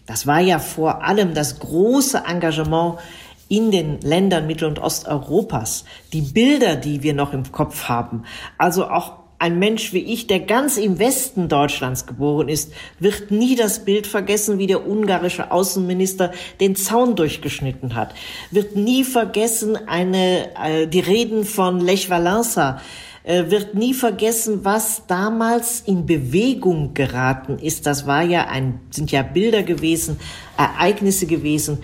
das 0.05 0.27
war 0.27 0.39
ja 0.39 0.59
vor 0.59 1.03
allem 1.03 1.33
das 1.33 1.59
große 1.59 2.23
Engagement 2.27 2.99
in 3.47 3.71
den 3.71 4.01
Ländern 4.01 4.47
Mittel- 4.47 4.67
und 4.67 4.79
Osteuropas. 4.79 5.85
Die 6.11 6.21
Bilder, 6.21 6.75
die 6.75 7.03
wir 7.03 7.13
noch 7.13 7.33
im 7.33 7.51
Kopf 7.51 7.87
haben, 7.87 8.23
also 8.57 8.87
auch 8.87 9.22
ein 9.39 9.59
Mensch 9.59 9.91
wie 9.91 9.99
ich, 9.99 10.27
der 10.27 10.39
ganz 10.39 10.77
im 10.77 10.99
Westen 10.99 11.49
Deutschlands 11.49 12.05
geboren 12.05 12.47
ist, 12.47 12.71
wird 12.99 13.31
nie 13.31 13.55
das 13.55 13.83
Bild 13.83 14.07
vergessen, 14.07 14.57
wie 14.57 14.67
der 14.67 14.87
ungarische 14.87 15.51
Außenminister 15.51 16.31
den 16.61 16.75
Zaun 16.75 17.15
durchgeschnitten 17.15 17.95
hat. 17.95 18.15
Wird 18.51 18.75
nie 18.75 19.03
vergessen 19.03 19.77
eine, 19.87 20.49
äh, 20.55 20.87
die 20.87 21.01
Reden 21.01 21.43
von 21.43 21.81
Lech 21.81 22.09
Walesa, 22.09 22.79
äh, 23.23 23.49
wird 23.49 23.73
nie 23.73 23.93
vergessen, 23.93 24.65
was 24.65 25.03
damals 25.07 25.81
in 25.81 26.05
Bewegung 26.05 26.93
geraten 26.93 27.57
ist. 27.57 27.85
Das 27.85 28.05
war 28.05 28.23
ja 28.23 28.47
ein, 28.47 28.79
sind 28.91 29.11
ja 29.11 29.23
Bilder 29.23 29.63
gewesen, 29.63 30.19
Ereignisse 30.57 31.25
gewesen, 31.25 31.79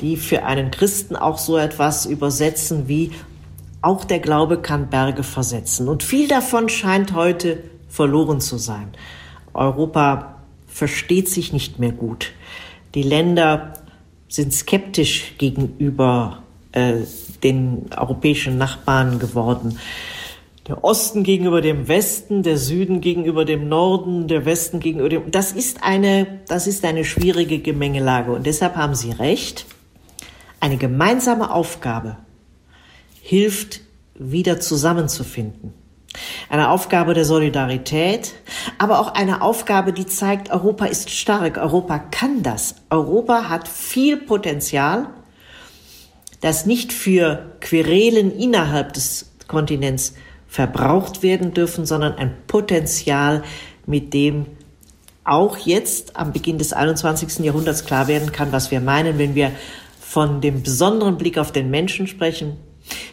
die 0.00 0.16
für 0.16 0.44
einen 0.44 0.70
Christen 0.70 1.16
auch 1.16 1.38
so 1.38 1.56
etwas 1.58 2.06
übersetzen 2.06 2.88
wie 2.88 3.10
auch 3.82 4.04
der 4.04 4.18
Glaube 4.18 4.60
kann 4.60 4.90
Berge 4.90 5.22
versetzen. 5.22 5.88
Und 5.88 6.02
viel 6.02 6.28
davon 6.28 6.68
scheint 6.68 7.14
heute 7.14 7.62
verloren 7.88 8.40
zu 8.40 8.58
sein. 8.58 8.88
Europa 9.54 10.36
versteht 10.66 11.28
sich 11.28 11.52
nicht 11.52 11.78
mehr 11.78 11.92
gut. 11.92 12.32
Die 12.94 13.02
Länder 13.02 13.74
sind 14.28 14.52
skeptisch 14.52 15.34
gegenüber 15.38 16.42
äh, 16.72 16.94
den 17.42 17.86
europäischen 17.96 18.58
Nachbarn 18.58 19.18
geworden. 19.18 19.78
Der 20.68 20.84
Osten 20.84 21.24
gegenüber 21.24 21.62
dem 21.62 21.88
Westen, 21.88 22.44
der 22.44 22.56
Süden 22.56 23.00
gegenüber 23.00 23.44
dem 23.44 23.68
Norden, 23.68 24.28
der 24.28 24.44
Westen 24.44 24.78
gegenüber 24.78 25.08
dem. 25.08 25.30
Das 25.30 25.52
ist 25.52 25.82
eine, 25.82 26.40
das 26.46 26.66
ist 26.68 26.84
eine 26.84 27.04
schwierige 27.04 27.58
Gemengelage. 27.58 28.30
Und 28.30 28.46
deshalb 28.46 28.76
haben 28.76 28.94
Sie 28.94 29.10
recht. 29.10 29.66
Eine 30.60 30.76
gemeinsame 30.76 31.50
Aufgabe 31.50 32.18
hilft, 33.30 33.82
wieder 34.16 34.58
zusammenzufinden. 34.58 35.72
Eine 36.48 36.68
Aufgabe 36.68 37.14
der 37.14 37.24
Solidarität, 37.24 38.32
aber 38.78 38.98
auch 38.98 39.14
eine 39.14 39.40
Aufgabe, 39.40 39.92
die 39.92 40.04
zeigt, 40.04 40.50
Europa 40.50 40.86
ist 40.86 41.10
stark, 41.10 41.56
Europa 41.56 42.00
kann 42.00 42.42
das. 42.42 42.74
Europa 42.90 43.48
hat 43.48 43.68
viel 43.68 44.16
Potenzial, 44.16 45.10
das 46.40 46.66
nicht 46.66 46.92
für 46.92 47.52
Querelen 47.60 48.36
innerhalb 48.36 48.94
des 48.94 49.30
Kontinents 49.46 50.14
verbraucht 50.48 51.22
werden 51.22 51.54
dürfen, 51.54 51.86
sondern 51.86 52.14
ein 52.14 52.34
Potenzial, 52.48 53.44
mit 53.86 54.12
dem 54.12 54.46
auch 55.22 55.56
jetzt 55.56 56.16
am 56.16 56.32
Beginn 56.32 56.58
des 56.58 56.72
21. 56.72 57.44
Jahrhunderts 57.44 57.84
klar 57.84 58.08
werden 58.08 58.32
kann, 58.32 58.50
was 58.50 58.72
wir 58.72 58.80
meinen, 58.80 59.18
wenn 59.18 59.36
wir 59.36 59.52
von 60.00 60.40
dem 60.40 60.64
besonderen 60.64 61.16
Blick 61.16 61.38
auf 61.38 61.52
den 61.52 61.70
Menschen 61.70 62.08
sprechen, 62.08 62.56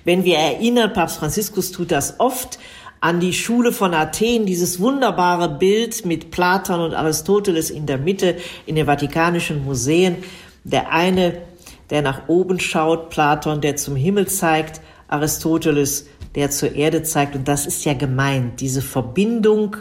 wenn 0.03 0.23
wir 0.23 0.37
erinnern, 0.37 0.93
Papst 0.93 1.17
Franziskus 1.17 1.71
tut 1.71 1.91
das 1.91 2.19
oft, 2.19 2.59
an 2.99 3.19
die 3.19 3.33
Schule 3.33 3.71
von 3.71 3.93
Athen, 3.93 4.45
dieses 4.45 4.79
wunderbare 4.79 5.49
Bild 5.49 6.05
mit 6.05 6.31
Platon 6.31 6.79
und 6.79 6.93
Aristoteles 6.93 7.69
in 7.69 7.85
der 7.85 7.97
Mitte 7.97 8.37
in 8.65 8.75
den 8.75 8.87
Vatikanischen 8.87 9.63
Museen. 9.63 10.17
Der 10.63 10.91
eine, 10.91 11.41
der 11.89 12.01
nach 12.01 12.27
oben 12.27 12.59
schaut, 12.59 13.09
Platon, 13.09 13.61
der 13.61 13.75
zum 13.75 13.95
Himmel 13.95 14.27
zeigt, 14.27 14.81
Aristoteles, 15.07 16.07
der 16.35 16.49
zur 16.49 16.75
Erde 16.75 17.03
zeigt. 17.03 17.35
Und 17.35 17.47
das 17.47 17.65
ist 17.65 17.85
ja 17.85 17.93
gemeint, 17.93 18.61
diese 18.61 18.81
Verbindung 18.81 19.77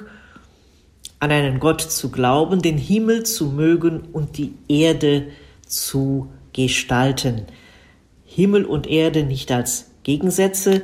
an 1.18 1.30
einen 1.30 1.58
Gott 1.58 1.80
zu 1.80 2.10
glauben, 2.10 2.60
den 2.60 2.78
Himmel 2.78 3.22
zu 3.24 3.46
mögen 3.46 4.02
und 4.12 4.36
die 4.36 4.54
Erde 4.68 5.28
zu 5.66 6.28
gestalten. 6.52 7.46
Himmel 8.37 8.66
und 8.66 8.87
Erde 8.87 9.23
nicht 9.23 9.50
als 9.50 9.87
Gegensätze, 10.02 10.83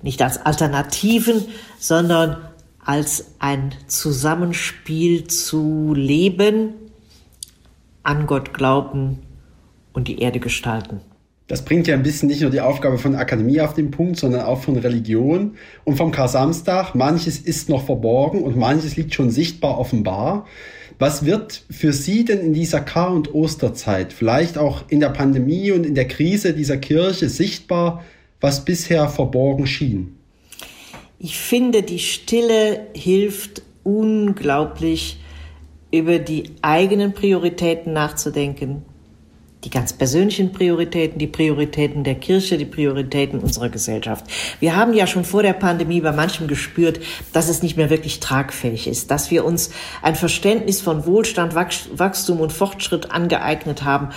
nicht 0.00 0.22
als 0.22 0.38
Alternativen, 0.38 1.44
sondern 1.78 2.38
als 2.82 3.32
ein 3.40 3.74
Zusammenspiel 3.88 5.26
zu 5.26 5.92
leben, 5.94 6.72
an 8.02 8.26
Gott 8.26 8.54
glauben 8.54 9.18
und 9.92 10.08
die 10.08 10.18
Erde 10.18 10.40
gestalten. 10.40 11.02
Das 11.46 11.62
bringt 11.62 11.86
ja 11.86 11.94
ein 11.94 12.02
bisschen 12.02 12.28
nicht 12.28 12.40
nur 12.40 12.50
die 12.50 12.62
Aufgabe 12.62 12.96
von 12.96 13.14
Akademie 13.14 13.60
auf 13.60 13.74
den 13.74 13.90
Punkt, 13.90 14.16
sondern 14.16 14.42
auch 14.42 14.62
von 14.62 14.76
Religion 14.76 15.56
und 15.84 15.96
vom 15.96 16.10
Kar-Samstag. 16.10 16.94
Manches 16.94 17.38
ist 17.38 17.68
noch 17.68 17.84
verborgen 17.84 18.42
und 18.42 18.56
manches 18.56 18.96
liegt 18.96 19.12
schon 19.12 19.30
sichtbar 19.30 19.78
offenbar. 19.78 20.46
Was 20.98 21.26
wird 21.26 21.64
für 21.70 21.92
Sie 21.92 22.24
denn 22.24 22.40
in 22.40 22.54
dieser 22.54 22.80
Kar- 22.80 23.12
und 23.12 23.34
Osterzeit, 23.34 24.14
vielleicht 24.14 24.56
auch 24.56 24.84
in 24.88 25.00
der 25.00 25.10
Pandemie 25.10 25.70
und 25.70 25.84
in 25.84 25.94
der 25.94 26.08
Krise 26.08 26.54
dieser 26.54 26.78
Kirche 26.78 27.28
sichtbar, 27.28 28.02
was 28.40 28.64
bisher 28.64 29.08
verborgen 29.08 29.66
schien? 29.66 30.16
Ich 31.18 31.36
finde, 31.36 31.82
die 31.82 31.98
Stille 31.98 32.86
hilft 32.94 33.62
unglaublich, 33.82 35.18
über 35.90 36.18
die 36.18 36.50
eigenen 36.60 37.12
Prioritäten 37.12 37.92
nachzudenken, 37.92 38.82
die 39.64 39.70
ganz 39.70 39.92
persönlichen 39.92 40.52
Prioritäten, 40.52 41.18
die 41.18 41.26
Prioritäten 41.26 42.04
der 42.04 42.16
Kirche, 42.16 42.58
die 42.58 42.64
Prioritäten 42.64 43.40
unserer 43.40 43.68
Gesellschaft. 43.68 44.26
Wir 44.60 44.76
haben 44.76 44.92
ja 44.94 45.06
schon 45.06 45.24
vor 45.24 45.42
der 45.42 45.54
Pandemie 45.54 46.00
bei 46.00 46.12
manchem 46.12 46.46
gespürt, 46.46 47.00
dass 47.32 47.48
es 47.48 47.62
nicht 47.62 47.76
mehr 47.76 47.90
wirklich 47.90 48.20
tragfähig 48.20 48.86
ist, 48.86 49.10
dass 49.10 49.30
wir 49.30 49.44
uns 49.44 49.70
ein 50.02 50.14
Verständnis 50.14 50.80
von 50.80 51.06
Wohlstand, 51.06 51.54
Wachstum 51.54 52.40
und 52.40 52.52
Fortschritt 52.52 53.10
angeeignet 53.10 53.84
haben, 53.84 54.10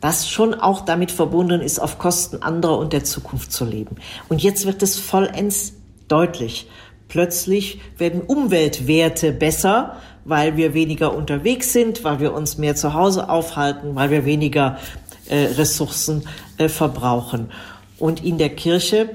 das 0.00 0.28
schon 0.30 0.54
auch 0.54 0.84
damit 0.84 1.10
verbunden 1.10 1.60
ist, 1.60 1.78
auf 1.78 1.98
Kosten 1.98 2.42
anderer 2.42 2.78
und 2.78 2.92
der 2.92 3.04
Zukunft 3.04 3.52
zu 3.52 3.64
leben. 3.64 3.96
Und 4.28 4.42
jetzt 4.42 4.66
wird 4.66 4.82
es 4.82 4.98
vollends 4.98 5.74
deutlich. 6.08 6.68
Plötzlich 7.08 7.80
werden 7.98 8.20
Umweltwerte 8.20 9.32
besser, 9.32 9.96
weil 10.24 10.56
wir 10.56 10.74
weniger 10.74 11.14
unterwegs 11.14 11.72
sind, 11.72 12.04
weil 12.04 12.20
wir 12.20 12.34
uns 12.34 12.58
mehr 12.58 12.76
zu 12.76 12.94
Hause 12.94 13.28
aufhalten, 13.28 13.94
weil 13.94 14.10
wir 14.10 14.24
weniger 14.24 14.78
äh, 15.28 15.36
Ressourcen 15.56 16.24
äh, 16.58 16.68
verbrauchen. 16.68 17.50
Und 17.98 18.24
in 18.24 18.38
der 18.38 18.50
Kirche, 18.50 19.10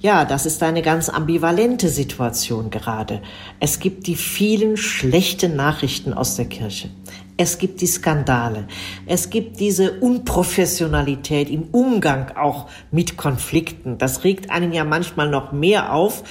ja, 0.00 0.24
das 0.24 0.46
ist 0.46 0.62
eine 0.62 0.82
ganz 0.82 1.08
ambivalente 1.08 1.88
Situation 1.88 2.70
gerade. 2.70 3.22
Es 3.60 3.80
gibt 3.80 4.06
die 4.06 4.16
vielen 4.16 4.76
schlechten 4.76 5.56
Nachrichten 5.56 6.12
aus 6.12 6.36
der 6.36 6.44
Kirche. 6.44 6.90
Es 7.38 7.58
gibt 7.58 7.80
die 7.82 7.86
Skandale. 7.86 8.66
Es 9.04 9.28
gibt 9.28 9.60
diese 9.60 10.00
Unprofessionalität 10.00 11.50
im 11.50 11.64
Umgang 11.64 12.34
auch 12.36 12.68
mit 12.90 13.16
Konflikten. 13.16 13.98
Das 13.98 14.24
regt 14.24 14.50
einen 14.50 14.72
ja 14.72 14.84
manchmal 14.84 15.28
noch 15.28 15.52
mehr 15.52 15.92
auf. 15.92 16.22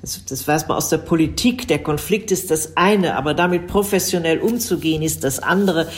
Das, 0.00 0.24
das 0.24 0.48
weiß 0.48 0.66
man 0.68 0.76
aus 0.76 0.88
der 0.88 0.98
Politik. 0.98 1.68
Der 1.68 1.82
Konflikt 1.82 2.30
ist 2.30 2.50
das 2.50 2.76
eine, 2.76 3.16
aber 3.16 3.34
damit 3.34 3.66
professionell 3.66 4.38
umzugehen 4.38 5.02
ist 5.02 5.24
das 5.24 5.40
andere. 5.40 5.88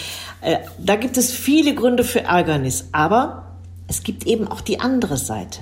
Äh, 0.41 0.59
da 0.79 0.97
gibt 0.97 1.17
es 1.17 1.33
viele 1.33 1.75
Gründe 1.75 2.03
für 2.03 2.23
Ärgernis. 2.23 2.89
Aber 2.93 3.59
es 3.87 4.03
gibt 4.03 4.27
eben 4.27 4.49
auch 4.49 4.61
die 4.61 4.81
andere 4.81 5.17
Seite. 5.17 5.61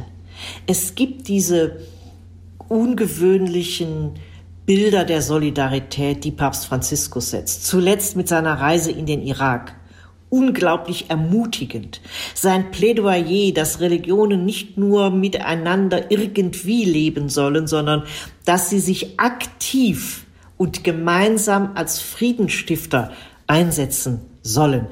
Es 0.67 0.95
gibt 0.95 1.29
diese 1.29 1.81
ungewöhnlichen 2.69 4.15
Bilder 4.65 5.05
der 5.05 5.21
Solidarität, 5.21 6.25
die 6.25 6.31
Papst 6.31 6.67
Franziskus 6.67 7.31
setzt. 7.31 7.67
Zuletzt 7.67 8.17
mit 8.17 8.29
seiner 8.29 8.55
Reise 8.55 8.91
in 8.91 9.05
den 9.05 9.21
Irak. 9.23 9.75
Unglaublich 10.31 11.11
ermutigend. 11.11 12.01
Sein 12.35 12.71
Plädoyer, 12.71 13.53
dass 13.53 13.81
Religionen 13.81 14.45
nicht 14.45 14.79
nur 14.79 15.11
miteinander 15.11 16.11
irgendwie 16.11 16.85
leben 16.85 17.29
sollen, 17.29 17.67
sondern 17.67 18.05
dass 18.45 18.71
sie 18.71 18.81
sich 18.81 19.21
aktiv 19.21 20.25
und 20.57 20.85
gemeinsam 20.85 21.73
als 21.75 22.01
Friedensstifter 22.01 23.13
einsetzen 23.47 24.21
sollen. 24.43 24.87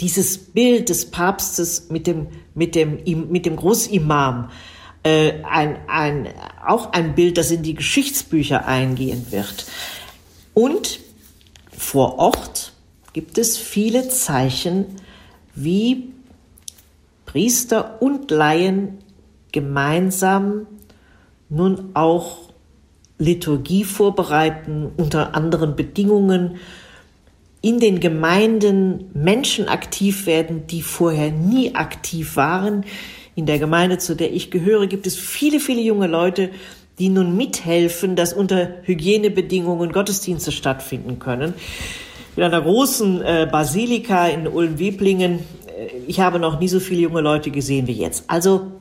Dieses 0.00 0.38
Bild 0.38 0.90
des 0.90 1.10
Papstes 1.10 1.88
mit 1.88 2.06
dem, 2.06 2.28
mit 2.54 2.74
dem, 2.74 2.98
mit 3.30 3.46
dem 3.46 3.56
Großimam, 3.56 4.50
äh, 5.02 5.34
ein, 5.44 5.78
ein, 5.88 6.28
auch 6.66 6.92
ein 6.92 7.14
Bild, 7.14 7.38
das 7.38 7.50
in 7.50 7.62
die 7.62 7.74
Geschichtsbücher 7.74 8.66
eingehen 8.66 9.26
wird. 9.30 9.66
Und 10.52 11.00
vor 11.70 12.18
Ort 12.18 12.65
gibt 13.16 13.38
es 13.38 13.56
viele 13.56 14.10
Zeichen, 14.10 14.84
wie 15.54 16.12
Priester 17.24 18.02
und 18.02 18.30
Laien 18.30 18.98
gemeinsam 19.52 20.66
nun 21.48 21.92
auch 21.94 22.50
Liturgie 23.16 23.84
vorbereiten, 23.84 24.90
unter 24.98 25.34
anderen 25.34 25.76
Bedingungen, 25.76 26.58
in 27.62 27.80
den 27.80 28.00
Gemeinden 28.00 29.06
Menschen 29.14 29.66
aktiv 29.66 30.26
werden, 30.26 30.66
die 30.66 30.82
vorher 30.82 31.30
nie 31.30 31.74
aktiv 31.74 32.36
waren. 32.36 32.84
In 33.34 33.46
der 33.46 33.58
Gemeinde, 33.58 33.96
zu 33.96 34.14
der 34.14 34.30
ich 34.30 34.50
gehöre, 34.50 34.88
gibt 34.88 35.06
es 35.06 35.16
viele, 35.16 35.58
viele 35.58 35.80
junge 35.80 36.06
Leute, 36.06 36.50
die 36.98 37.08
nun 37.08 37.34
mithelfen, 37.34 38.14
dass 38.14 38.34
unter 38.34 38.74
Hygienebedingungen 38.82 39.90
Gottesdienste 39.90 40.52
stattfinden 40.52 41.18
können 41.18 41.54
in 42.36 42.42
einer 42.42 42.60
großen 42.60 43.22
äh, 43.22 43.48
Basilika 43.50 44.28
in 44.28 44.46
Ulm-Wieblingen. 44.46 45.40
Äh, 45.66 45.88
ich 46.06 46.20
habe 46.20 46.38
noch 46.38 46.60
nie 46.60 46.68
so 46.68 46.80
viele 46.80 47.00
junge 47.02 47.22
Leute 47.22 47.50
gesehen 47.50 47.86
wie 47.86 47.92
jetzt. 47.92 48.24
Also, 48.28 48.72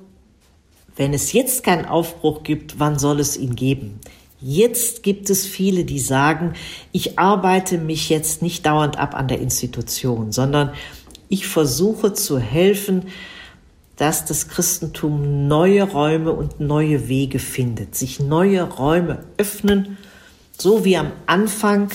wenn 0.95 1.13
es 1.13 1.33
jetzt 1.33 1.63
keinen 1.63 1.85
Aufbruch 1.85 2.43
gibt, 2.43 2.79
wann 2.79 2.99
soll 2.99 3.19
es 3.19 3.37
ihn 3.37 3.55
geben? 3.55 3.99
Jetzt 4.41 5.03
gibt 5.03 5.29
es 5.29 5.45
viele, 5.45 5.85
die 5.85 5.99
sagen, 5.99 6.53
ich 6.91 7.17
arbeite 7.17 7.77
mich 7.77 8.09
jetzt 8.09 8.41
nicht 8.41 8.65
dauernd 8.65 8.99
ab 8.99 9.15
an 9.15 9.27
der 9.27 9.39
Institution, 9.39 10.31
sondern 10.31 10.71
ich 11.29 11.47
versuche 11.47 12.13
zu 12.13 12.37
helfen, 12.37 13.03
dass 13.95 14.25
das 14.25 14.49
Christentum 14.49 15.47
neue 15.47 15.83
Räume 15.83 16.33
und 16.33 16.59
neue 16.59 17.07
Wege 17.07 17.39
findet, 17.39 17.95
sich 17.95 18.19
neue 18.19 18.63
Räume 18.63 19.23
öffnen, 19.37 19.97
so 20.57 20.83
wie 20.83 20.97
am 20.97 21.11
Anfang 21.25 21.89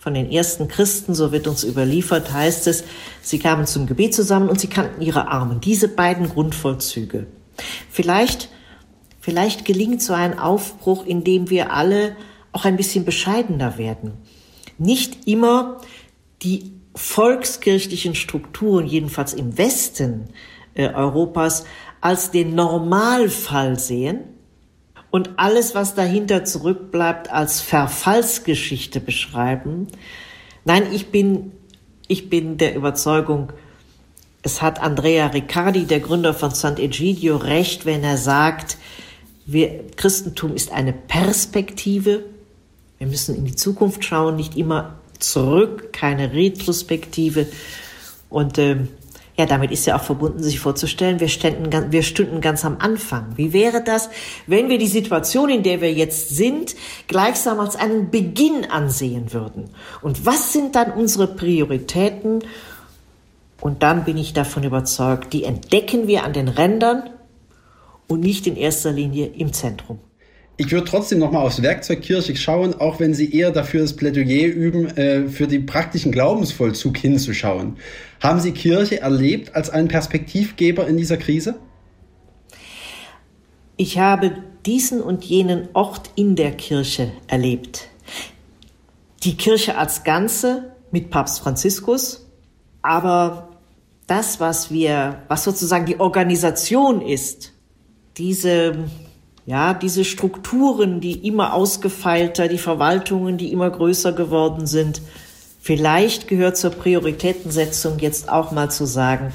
von 0.00 0.14
den 0.14 0.32
ersten 0.32 0.66
Christen, 0.66 1.14
so 1.14 1.30
wird 1.30 1.46
uns 1.46 1.62
überliefert, 1.62 2.32
heißt 2.32 2.66
es, 2.68 2.84
sie 3.20 3.38
kamen 3.38 3.66
zum 3.66 3.86
Gebet 3.86 4.14
zusammen 4.14 4.48
und 4.48 4.58
sie 4.58 4.66
kannten 4.66 5.02
ihre 5.02 5.28
Armen. 5.28 5.60
Diese 5.60 5.88
beiden 5.88 6.30
Grundvollzüge. 6.30 7.26
Vielleicht, 7.90 8.48
vielleicht 9.20 9.66
gelingt 9.66 10.00
so 10.00 10.14
ein 10.14 10.38
Aufbruch, 10.38 11.04
indem 11.04 11.50
wir 11.50 11.74
alle 11.74 12.16
auch 12.52 12.64
ein 12.64 12.78
bisschen 12.78 13.04
bescheidener 13.04 13.76
werden. 13.76 14.12
Nicht 14.78 15.28
immer 15.28 15.82
die 16.40 16.72
volkskirchlichen 16.94 18.14
Strukturen, 18.14 18.86
jedenfalls 18.86 19.34
im 19.34 19.58
Westen 19.58 20.30
äh, 20.72 20.88
Europas, 20.88 21.66
als 22.00 22.30
den 22.30 22.54
Normalfall 22.54 23.78
sehen, 23.78 24.20
und 25.10 25.30
alles, 25.36 25.74
was 25.74 25.94
dahinter 25.94 26.44
zurückbleibt, 26.44 27.30
als 27.30 27.60
Verfallsgeschichte 27.60 29.00
beschreiben. 29.00 29.88
Nein, 30.64 30.84
ich 30.92 31.08
bin, 31.08 31.52
ich 32.06 32.30
bin 32.30 32.58
der 32.58 32.76
Überzeugung, 32.76 33.52
es 34.42 34.62
hat 34.62 34.80
Andrea 34.80 35.26
Riccardi, 35.26 35.84
der 35.84 36.00
Gründer 36.00 36.32
von 36.32 36.50
Sant'Egidio, 36.50 37.36
recht, 37.36 37.84
wenn 37.84 38.02
er 38.02 38.16
sagt, 38.16 38.78
wir, 39.44 39.84
Christentum 39.96 40.54
ist 40.54 40.72
eine 40.72 40.92
Perspektive. 40.92 42.24
Wir 42.98 43.06
müssen 43.06 43.34
in 43.34 43.44
die 43.44 43.56
Zukunft 43.56 44.04
schauen, 44.04 44.36
nicht 44.36 44.56
immer 44.56 44.98
zurück, 45.18 45.92
keine 45.92 46.32
Retrospektive. 46.32 47.46
Und 48.28 48.58
äh, 48.58 48.76
ja, 49.40 49.46
damit 49.46 49.70
ist 49.70 49.86
ja 49.86 49.96
auch 49.96 50.02
verbunden, 50.02 50.42
sich 50.42 50.60
vorzustellen, 50.60 51.18
wir, 51.18 51.28
ständen, 51.28 51.90
wir 51.90 52.02
stünden 52.02 52.42
ganz 52.42 52.62
am 52.66 52.76
Anfang. 52.78 53.24
Wie 53.36 53.54
wäre 53.54 53.82
das, 53.82 54.10
wenn 54.46 54.68
wir 54.68 54.76
die 54.76 54.86
Situation, 54.86 55.48
in 55.48 55.62
der 55.62 55.80
wir 55.80 55.90
jetzt 55.90 56.28
sind, 56.28 56.76
gleichsam 57.06 57.58
als 57.58 57.74
einen 57.74 58.10
Beginn 58.10 58.66
ansehen 58.70 59.32
würden? 59.32 59.70
Und 60.02 60.26
was 60.26 60.52
sind 60.52 60.76
dann 60.76 60.92
unsere 60.92 61.26
Prioritäten? 61.26 62.40
Und 63.62 63.82
dann 63.82 64.04
bin 64.04 64.18
ich 64.18 64.34
davon 64.34 64.62
überzeugt, 64.62 65.32
die 65.32 65.44
entdecken 65.44 66.06
wir 66.06 66.24
an 66.24 66.34
den 66.34 66.48
Rändern 66.48 67.08
und 68.08 68.20
nicht 68.20 68.46
in 68.46 68.56
erster 68.56 68.92
Linie 68.92 69.26
im 69.26 69.54
Zentrum. 69.54 70.00
Ich 70.60 70.70
würde 70.72 70.84
trotzdem 70.84 71.20
nochmal 71.20 71.46
aufs 71.46 71.62
Werkzeug 71.62 72.02
Kirche 72.02 72.36
schauen, 72.36 72.74
auch 72.74 73.00
wenn 73.00 73.14
Sie 73.14 73.34
eher 73.34 73.50
dafür 73.50 73.80
das 73.80 73.96
Plädoyer 73.96 74.46
üben, 74.46 74.94
äh, 74.94 75.26
für 75.26 75.46
den 75.46 75.64
praktischen 75.64 76.12
Glaubensvollzug 76.12 76.98
hinzuschauen. 76.98 77.78
Haben 78.20 78.40
Sie 78.40 78.52
Kirche 78.52 79.00
erlebt 79.00 79.54
als 79.54 79.70
einen 79.70 79.88
Perspektivgeber 79.88 80.86
in 80.86 80.98
dieser 80.98 81.16
Krise? 81.16 81.54
Ich 83.78 83.98
habe 83.98 84.32
diesen 84.66 85.00
und 85.00 85.24
jenen 85.24 85.68
Ort 85.72 86.10
in 86.14 86.36
der 86.36 86.52
Kirche 86.52 87.10
erlebt. 87.26 87.88
Die 89.22 89.38
Kirche 89.38 89.78
als 89.78 90.04
Ganze 90.04 90.72
mit 90.90 91.08
Papst 91.08 91.40
Franziskus, 91.40 92.26
aber 92.82 93.48
das, 94.06 94.40
was 94.40 94.70
wir, 94.70 95.22
was 95.28 95.42
sozusagen 95.42 95.86
die 95.86 95.98
Organisation 95.98 97.00
ist, 97.00 97.54
diese 98.18 98.90
ja, 99.46 99.74
diese 99.74 100.04
Strukturen, 100.04 101.00
die 101.00 101.26
immer 101.26 101.54
ausgefeilter, 101.54 102.48
die 102.48 102.58
Verwaltungen, 102.58 103.38
die 103.38 103.52
immer 103.52 103.70
größer 103.70 104.12
geworden 104.12 104.66
sind. 104.66 105.00
Vielleicht 105.60 106.28
gehört 106.28 106.56
zur 106.56 106.70
Prioritätensetzung 106.70 107.98
jetzt 107.98 108.28
auch 108.30 108.52
mal 108.52 108.70
zu 108.70 108.86
sagen, 108.86 109.32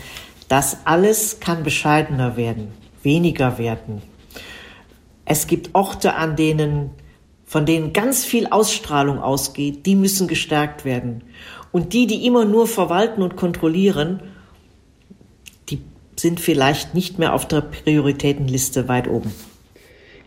das 0.47 0.77
alles 0.85 1.39
kann 1.39 1.63
bescheidener 1.63 2.37
werden, 2.37 2.71
weniger 3.03 3.57
werden. 3.57 4.01
Es 5.25 5.47
gibt 5.47 5.73
Orte, 5.73 6.13
an 6.15 6.35
denen, 6.35 6.91
von 7.45 7.65
denen 7.65 7.93
ganz 7.93 8.23
viel 8.23 8.47
Ausstrahlung 8.47 9.19
ausgeht, 9.19 9.85
die 9.85 9.95
müssen 9.95 10.27
gestärkt 10.27 10.85
werden. 10.85 11.23
Und 11.71 11.93
die, 11.93 12.07
die 12.07 12.25
immer 12.25 12.45
nur 12.45 12.67
verwalten 12.67 13.21
und 13.21 13.35
kontrollieren, 13.35 14.21
die 15.69 15.81
sind 16.15 16.39
vielleicht 16.39 16.93
nicht 16.93 17.19
mehr 17.19 17.33
auf 17.33 17.47
der 17.47 17.61
Prioritätenliste 17.61 18.87
weit 18.87 19.07
oben. 19.07 19.33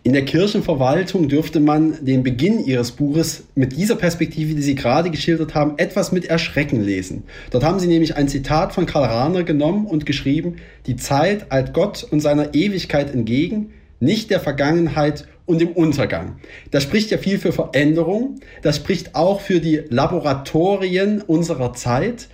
In 0.08 0.14
der 0.14 0.24
Kirchenverwaltung 0.24 1.28
dürfte 1.28 1.60
man 1.60 2.02
den 2.02 2.22
Beginn 2.22 2.64
Ihres 2.64 2.92
Buches 2.92 3.44
mit 3.54 3.76
dieser 3.76 3.94
Perspektive, 3.94 4.54
die 4.54 4.62
Sie 4.62 4.74
gerade 4.74 5.10
geschildert 5.10 5.54
haben, 5.54 5.74
etwas 5.76 6.12
mit 6.12 6.24
Erschrecken 6.24 6.82
lesen. 6.82 7.24
Dort 7.50 7.62
haben 7.62 7.78
Sie 7.78 7.88
nämlich 7.88 8.16
ein 8.16 8.26
Zitat 8.26 8.72
von 8.72 8.86
Karl 8.86 9.04
Rahner 9.04 9.42
genommen 9.42 9.84
und 9.84 10.06
geschrieben, 10.06 10.56
die 10.86 10.96
Zeit 10.96 11.52
eilt 11.52 11.74
Gott 11.74 12.06
und 12.10 12.20
seiner 12.20 12.54
Ewigkeit 12.54 13.12
entgegen, 13.12 13.74
nicht 14.00 14.30
der 14.30 14.40
Vergangenheit 14.40 15.28
und 15.44 15.60
dem 15.60 15.72
Untergang. 15.72 16.36
Das 16.70 16.84
spricht 16.84 17.10
ja 17.10 17.18
viel 17.18 17.38
für 17.38 17.52
Veränderung, 17.52 18.36
das 18.62 18.76
spricht 18.76 19.14
auch 19.14 19.42
für 19.42 19.60
die 19.60 19.82
Laboratorien 19.90 21.20
unserer 21.20 21.74
Zeit. 21.74 22.28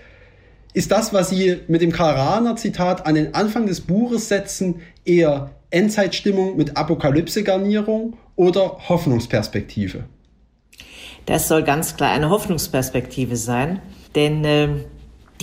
Ist 0.74 0.92
das, 0.92 1.12
was 1.12 1.28
Sie 1.28 1.56
mit 1.66 1.82
dem 1.82 1.90
Karl 1.90 2.14
Rahner 2.14 2.54
Zitat 2.54 3.04
an 3.04 3.16
den 3.16 3.34
Anfang 3.34 3.66
des 3.66 3.80
Buches 3.80 4.28
setzen, 4.28 4.76
eher 5.04 5.50
Endzeitstimmung 5.74 6.56
mit 6.56 6.76
Apokalypse-Garnierung 6.76 8.16
oder 8.36 8.78
Hoffnungsperspektive? 8.88 10.04
Das 11.26 11.48
soll 11.48 11.62
ganz 11.62 11.96
klar 11.96 12.12
eine 12.12 12.30
Hoffnungsperspektive 12.30 13.36
sein, 13.36 13.80
denn 14.14 14.44
äh, 14.44 14.68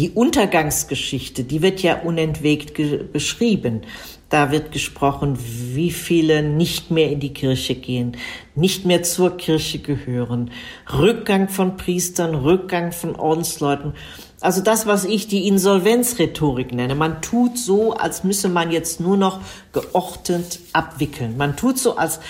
die 0.02 0.10
Untergangsgeschichte, 0.10 1.44
die 1.44 1.62
wird 1.62 1.84
ja 1.84 2.02
unentwegt 2.02 2.74
beschrieben. 3.14 3.82
Da 4.30 4.50
wird 4.50 4.72
gesprochen, 4.72 5.38
wie 5.38 5.92
viele 5.92 6.42
nicht 6.42 6.90
mehr 6.90 7.12
in 7.12 7.20
die 7.20 7.34
Kirche 7.34 7.76
gehen, 7.76 8.18
nicht 8.56 8.84
mehr 8.84 9.04
zur 9.04 9.38
Kirche 9.38 9.78
gehören, 9.78 10.50
Rückgang 10.92 11.50
von 11.50 11.78
Priestern, 11.78 12.34
Rückgang 12.34 12.94
von 12.94 13.16
Ordensleuten. 13.16 13.94
Also 14.40 14.62
das, 14.62 14.88
was 14.88 15.06
ich 15.06 15.28
die 15.28 15.48
Insolvenzrhetorik 15.48 16.74
nenne. 16.74 16.96
Man 16.96 17.22
tut 17.22 17.60
so, 17.60 17.94
als 17.94 18.24
müsse 18.24 18.50
man 18.50 18.72
jetzt 18.72 19.02
nur 19.02 19.18
noch 19.18 19.42
geordnet 19.72 20.62
abwickeln. 20.74 21.38
Man 21.38 21.56
tut 21.56 21.78
so, 21.78 21.96
als 21.96 22.22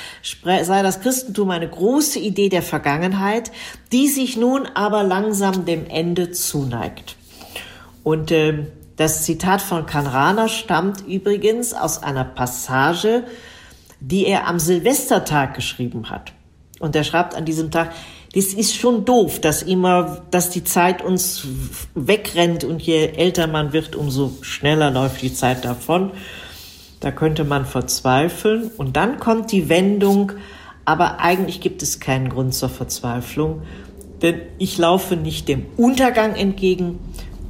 sei 0.43 0.81
das 0.83 0.99
Christentum 0.99 1.51
eine 1.51 1.69
große 1.69 2.19
Idee 2.19 2.49
der 2.49 2.63
Vergangenheit, 2.63 3.49
die 3.93 4.09
sich 4.09 4.35
nun 4.35 4.65
aber 4.65 5.03
langsam 5.03 5.63
dem 5.63 5.85
Ende 5.87 6.31
zuneigt. 6.31 7.15
Und 8.03 8.31
äh, 8.31 8.65
das 8.95 9.23
Zitat 9.23 9.61
von 9.61 9.85
Kanrana 9.85 10.47
stammt 10.47 11.07
übrigens 11.07 11.73
aus 11.73 12.03
einer 12.03 12.25
Passage, 12.25 13.23
die 13.99 14.25
er 14.25 14.47
am 14.47 14.59
Silvestertag 14.59 15.55
geschrieben 15.55 16.09
hat. 16.09 16.33
Und 16.79 16.95
er 16.95 17.03
schreibt 17.03 17.35
an 17.35 17.45
diesem 17.45 17.69
Tag, 17.71 17.93
das 18.33 18.45
ist 18.45 18.75
schon 18.75 19.05
doof, 19.05 19.39
dass 19.39 19.61
immer, 19.61 20.23
dass 20.31 20.49
die 20.49 20.63
Zeit 20.63 21.03
uns 21.03 21.45
wegrennt 21.95 22.63
und 22.63 22.81
je 22.81 23.07
älter 23.07 23.47
man 23.47 23.73
wird, 23.73 23.95
umso 23.95 24.31
schneller 24.41 24.89
läuft 24.89 25.21
die 25.21 25.33
Zeit 25.33 25.65
davon. 25.65 26.11
Da 27.01 27.11
könnte 27.11 27.43
man 27.43 27.65
verzweifeln 27.65 28.71
und 28.77 28.95
dann 28.95 29.19
kommt 29.19 29.51
die 29.51 29.67
Wendung, 29.69 30.31
aber 30.85 31.19
eigentlich 31.19 31.59
gibt 31.59 31.83
es 31.83 31.99
keinen 31.99 32.29
Grund 32.29 32.53
zur 32.53 32.69
Verzweiflung, 32.69 33.63
denn 34.21 34.41
ich 34.59 34.77
laufe 34.77 35.15
nicht 35.15 35.47
dem 35.47 35.65
Untergang 35.77 36.35
entgegen, 36.35 36.99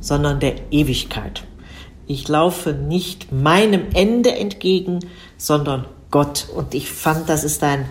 sondern 0.01 0.41
der 0.41 0.55
Ewigkeit. 0.71 1.43
Ich 2.07 2.27
laufe 2.27 2.73
nicht 2.73 3.31
meinem 3.31 3.83
Ende 3.93 4.33
entgegen, 4.35 4.99
sondern 5.37 5.85
Gott. 6.09 6.47
Und 6.53 6.73
ich 6.73 6.89
fand, 6.91 7.29
das 7.29 7.45
ist 7.45 7.63
ein, 7.63 7.85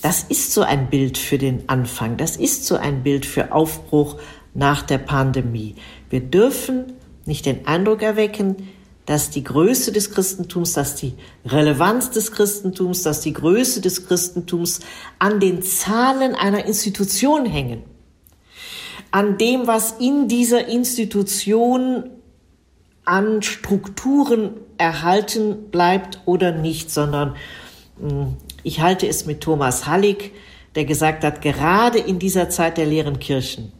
das 0.00 0.22
ist 0.22 0.54
so 0.54 0.62
ein 0.62 0.88
Bild 0.88 1.18
für 1.18 1.36
den 1.36 1.68
Anfang. 1.68 2.16
Das 2.16 2.36
ist 2.36 2.64
so 2.64 2.76
ein 2.76 3.02
Bild 3.02 3.26
für 3.26 3.52
Aufbruch 3.52 4.16
nach 4.54 4.82
der 4.82 4.98
Pandemie. 4.98 5.74
Wir 6.08 6.20
dürfen 6.20 6.94
nicht 7.26 7.44
den 7.44 7.66
Eindruck 7.66 8.00
erwecken, 8.00 8.56
dass 9.04 9.30
die 9.30 9.44
Größe 9.44 9.92
des 9.92 10.10
Christentums, 10.10 10.72
dass 10.72 10.96
die 10.96 11.14
Relevanz 11.44 12.10
des 12.10 12.32
Christentums, 12.32 13.02
dass 13.02 13.20
die 13.20 13.32
Größe 13.32 13.80
des 13.80 14.06
Christentums 14.06 14.80
an 15.18 15.38
den 15.38 15.62
Zahlen 15.62 16.34
einer 16.34 16.64
Institution 16.64 17.46
hängen. 17.46 17.82
An 19.10 19.38
dem, 19.38 19.66
was 19.66 19.92
in 19.98 20.28
dieser 20.28 20.66
Institution 20.68 22.10
an 23.04 23.42
Strukturen 23.42 24.50
erhalten 24.78 25.70
bleibt 25.70 26.20
oder 26.26 26.52
nicht, 26.52 26.90
sondern 26.90 27.36
hm, 28.00 28.36
ich 28.62 28.80
halte 28.80 29.06
es 29.06 29.26
mit 29.26 29.40
Thomas 29.40 29.86
Hallig, 29.86 30.32
der 30.74 30.84
gesagt 30.84 31.24
hat, 31.24 31.40
gerade 31.40 31.98
in 31.98 32.18
dieser 32.18 32.50
Zeit 32.50 32.76
der 32.76 32.86
leeren 32.86 33.18
Kirchen 33.18 33.72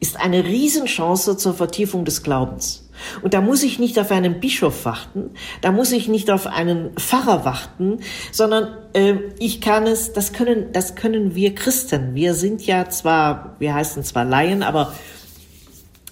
ist 0.00 0.18
eine 0.18 0.44
Riesenchance 0.44 1.36
zur 1.36 1.54
Vertiefung 1.54 2.04
des 2.04 2.22
Glaubens. 2.22 2.87
Und 3.22 3.34
da 3.34 3.40
muss 3.40 3.62
ich 3.62 3.78
nicht 3.78 3.98
auf 3.98 4.10
einen 4.10 4.40
Bischof 4.40 4.84
warten, 4.84 5.30
da 5.60 5.72
muss 5.72 5.92
ich 5.92 6.08
nicht 6.08 6.30
auf 6.30 6.46
einen 6.46 6.94
Pfarrer 6.96 7.44
warten, 7.44 8.00
sondern 8.32 8.76
äh, 8.92 9.14
ich 9.38 9.60
kann 9.60 9.86
es, 9.86 10.12
das 10.12 10.32
können, 10.32 10.72
das 10.72 10.94
können 10.94 11.34
wir 11.34 11.54
Christen. 11.54 12.14
Wir 12.14 12.34
sind 12.34 12.64
ja 12.66 12.88
zwar, 12.88 13.56
wir 13.58 13.74
heißen 13.74 14.02
zwar 14.04 14.24
Laien, 14.24 14.62
aber 14.62 14.92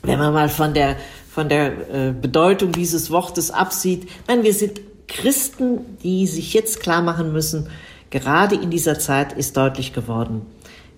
wenn 0.03 0.19
man 0.19 0.33
mal 0.33 0.49
von 0.49 0.75
der 0.75 0.97
von 1.37 1.51
der 1.51 1.67
äh, 1.93 2.13
Bedeutung 2.13 2.73
dieses 2.73 3.11
Wortes 3.11 3.51
absieht. 3.51 4.09
Nein, 4.27 4.43
wir 4.43 4.55
sind 4.55 4.81
Christen, 5.07 5.99
die 6.03 6.27
sich 6.27 6.55
jetzt 6.55 6.81
klar 6.81 7.03
machen 7.03 7.31
müssen, 7.31 7.69
gerade 8.09 8.55
in 8.55 8.71
dieser 8.71 8.99
Zeit 8.99 9.35
ist 9.35 9.55
deutlich 9.55 9.93
geworden, 9.93 10.47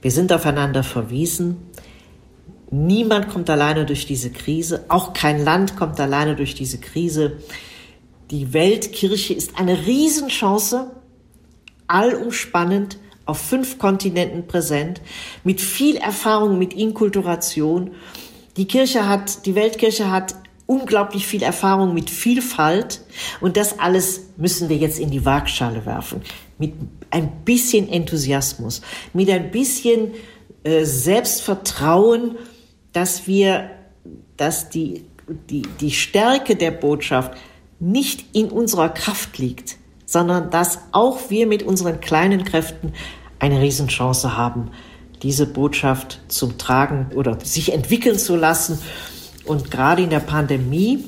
wir 0.00 0.12
sind 0.12 0.32
aufeinander 0.32 0.84
verwiesen. 0.84 1.56
Niemand 2.70 3.28
kommt 3.30 3.48
alleine 3.48 3.86
durch 3.86 4.06
diese 4.06 4.30
Krise, 4.30 4.84
auch 4.88 5.14
kein 5.14 5.42
Land 5.42 5.76
kommt 5.76 5.98
alleine 6.00 6.36
durch 6.36 6.54
diese 6.54 6.78
Krise. 6.78 7.38
Die 8.30 8.52
Weltkirche 8.52 9.32
ist 9.32 9.58
eine 9.58 9.86
Riesenchance, 9.86 10.90
allumspannend, 11.86 12.98
auf 13.24 13.38
fünf 13.38 13.78
Kontinenten 13.78 14.46
präsent, 14.46 15.00
mit 15.44 15.60
viel 15.60 15.96
Erfahrung 15.96 16.58
mit 16.58 16.72
Inkulturation 16.72 17.90
die 18.58 18.66
Kirche 18.66 19.08
hat, 19.08 19.46
die 19.46 19.54
Weltkirche 19.54 20.10
hat 20.10 20.34
unglaublich 20.66 21.26
viel 21.26 21.42
Erfahrung 21.42 21.94
mit 21.94 22.10
Vielfalt 22.10 23.00
und 23.40 23.56
das 23.56 23.78
alles 23.78 24.30
müssen 24.36 24.68
wir 24.68 24.76
jetzt 24.76 24.98
in 24.98 25.10
die 25.10 25.24
Waagschale 25.24 25.86
werfen. 25.86 26.22
Mit 26.58 26.74
ein 27.10 27.44
bisschen 27.44 27.88
Enthusiasmus, 27.88 28.82
mit 29.12 29.30
ein 29.30 29.50
bisschen 29.50 30.12
äh, 30.64 30.84
Selbstvertrauen, 30.84 32.36
dass 32.92 33.26
wir, 33.26 33.70
dass 34.36 34.70
die, 34.70 35.04
die, 35.50 35.62
die 35.80 35.90
Stärke 35.90 36.56
der 36.56 36.70
Botschaft 36.70 37.32
nicht 37.80 38.34
in 38.34 38.50
unserer 38.50 38.88
Kraft 38.88 39.38
liegt, 39.38 39.76
sondern 40.06 40.50
dass 40.50 40.78
auch 40.92 41.30
wir 41.30 41.46
mit 41.46 41.62
unseren 41.62 42.00
kleinen 42.00 42.44
Kräften 42.44 42.92
eine 43.38 43.60
Riesenchance 43.60 44.36
haben, 44.36 44.70
diese 45.22 45.46
Botschaft 45.46 46.20
zum 46.28 46.58
Tragen 46.58 47.10
oder 47.14 47.38
sich 47.44 47.72
entwickeln 47.72 48.18
zu 48.18 48.36
lassen. 48.36 48.78
Und 49.44 49.70
gerade 49.70 50.02
in 50.02 50.10
der 50.10 50.20
Pandemie, 50.20 51.04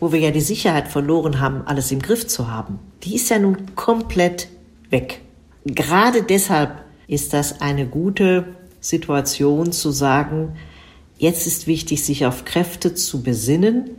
wo 0.00 0.12
wir 0.12 0.20
ja 0.20 0.30
die 0.30 0.40
Sicherheit 0.40 0.88
verloren 0.88 1.40
haben, 1.40 1.62
alles 1.66 1.90
im 1.92 2.00
Griff 2.00 2.26
zu 2.26 2.50
haben, 2.50 2.78
die 3.02 3.16
ist 3.16 3.30
ja 3.30 3.38
nun 3.38 3.74
komplett 3.74 4.48
weg. 4.90 5.20
Gerade 5.64 6.22
deshalb 6.22 6.84
ist 7.06 7.32
das 7.32 7.60
eine 7.60 7.86
gute 7.86 8.44
Situation 8.80 9.72
zu 9.72 9.90
sagen, 9.90 10.56
jetzt 11.18 11.46
ist 11.46 11.66
wichtig, 11.66 12.04
sich 12.04 12.26
auf 12.26 12.44
Kräfte 12.44 12.94
zu 12.94 13.22
besinnen, 13.22 13.90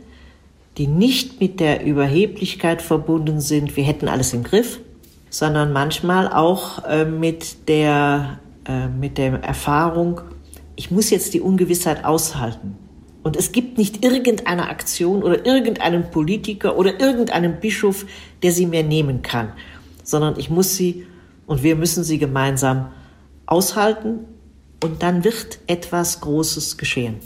die 0.76 0.86
nicht 0.86 1.40
mit 1.40 1.60
der 1.60 1.84
Überheblichkeit 1.84 2.82
verbunden 2.82 3.40
sind, 3.40 3.76
wir 3.76 3.84
hätten 3.84 4.08
alles 4.08 4.32
im 4.32 4.42
Griff, 4.42 4.80
sondern 5.28 5.72
manchmal 5.72 6.32
auch 6.32 6.84
äh, 6.84 7.04
mit 7.04 7.68
der 7.68 8.40
äh, 8.66 8.88
mit 8.88 9.18
der 9.18 9.42
Erfahrung, 9.42 10.20
ich 10.76 10.90
muss 10.90 11.10
jetzt 11.10 11.34
die 11.34 11.40
Ungewissheit 11.40 12.04
aushalten. 12.04 12.76
Und 13.22 13.36
es 13.36 13.52
gibt 13.52 13.76
nicht 13.76 14.04
irgendeine 14.04 14.70
Aktion 14.70 15.22
oder 15.22 15.44
irgendeinen 15.44 16.10
Politiker 16.10 16.78
oder 16.78 17.00
irgendeinen 17.00 17.60
Bischof, 17.60 18.06
der 18.42 18.52
sie 18.52 18.66
mir 18.66 18.82
nehmen 18.82 19.22
kann, 19.22 19.52
sondern 20.04 20.38
ich 20.38 20.48
muss 20.48 20.76
sie 20.76 21.06
und 21.46 21.62
wir 21.62 21.76
müssen 21.76 22.02
sie 22.02 22.18
gemeinsam 22.18 22.88
aushalten 23.44 24.20
und 24.82 25.02
dann 25.02 25.24
wird 25.24 25.58
etwas 25.66 26.20
Großes 26.20 26.78
geschehen. 26.78 27.16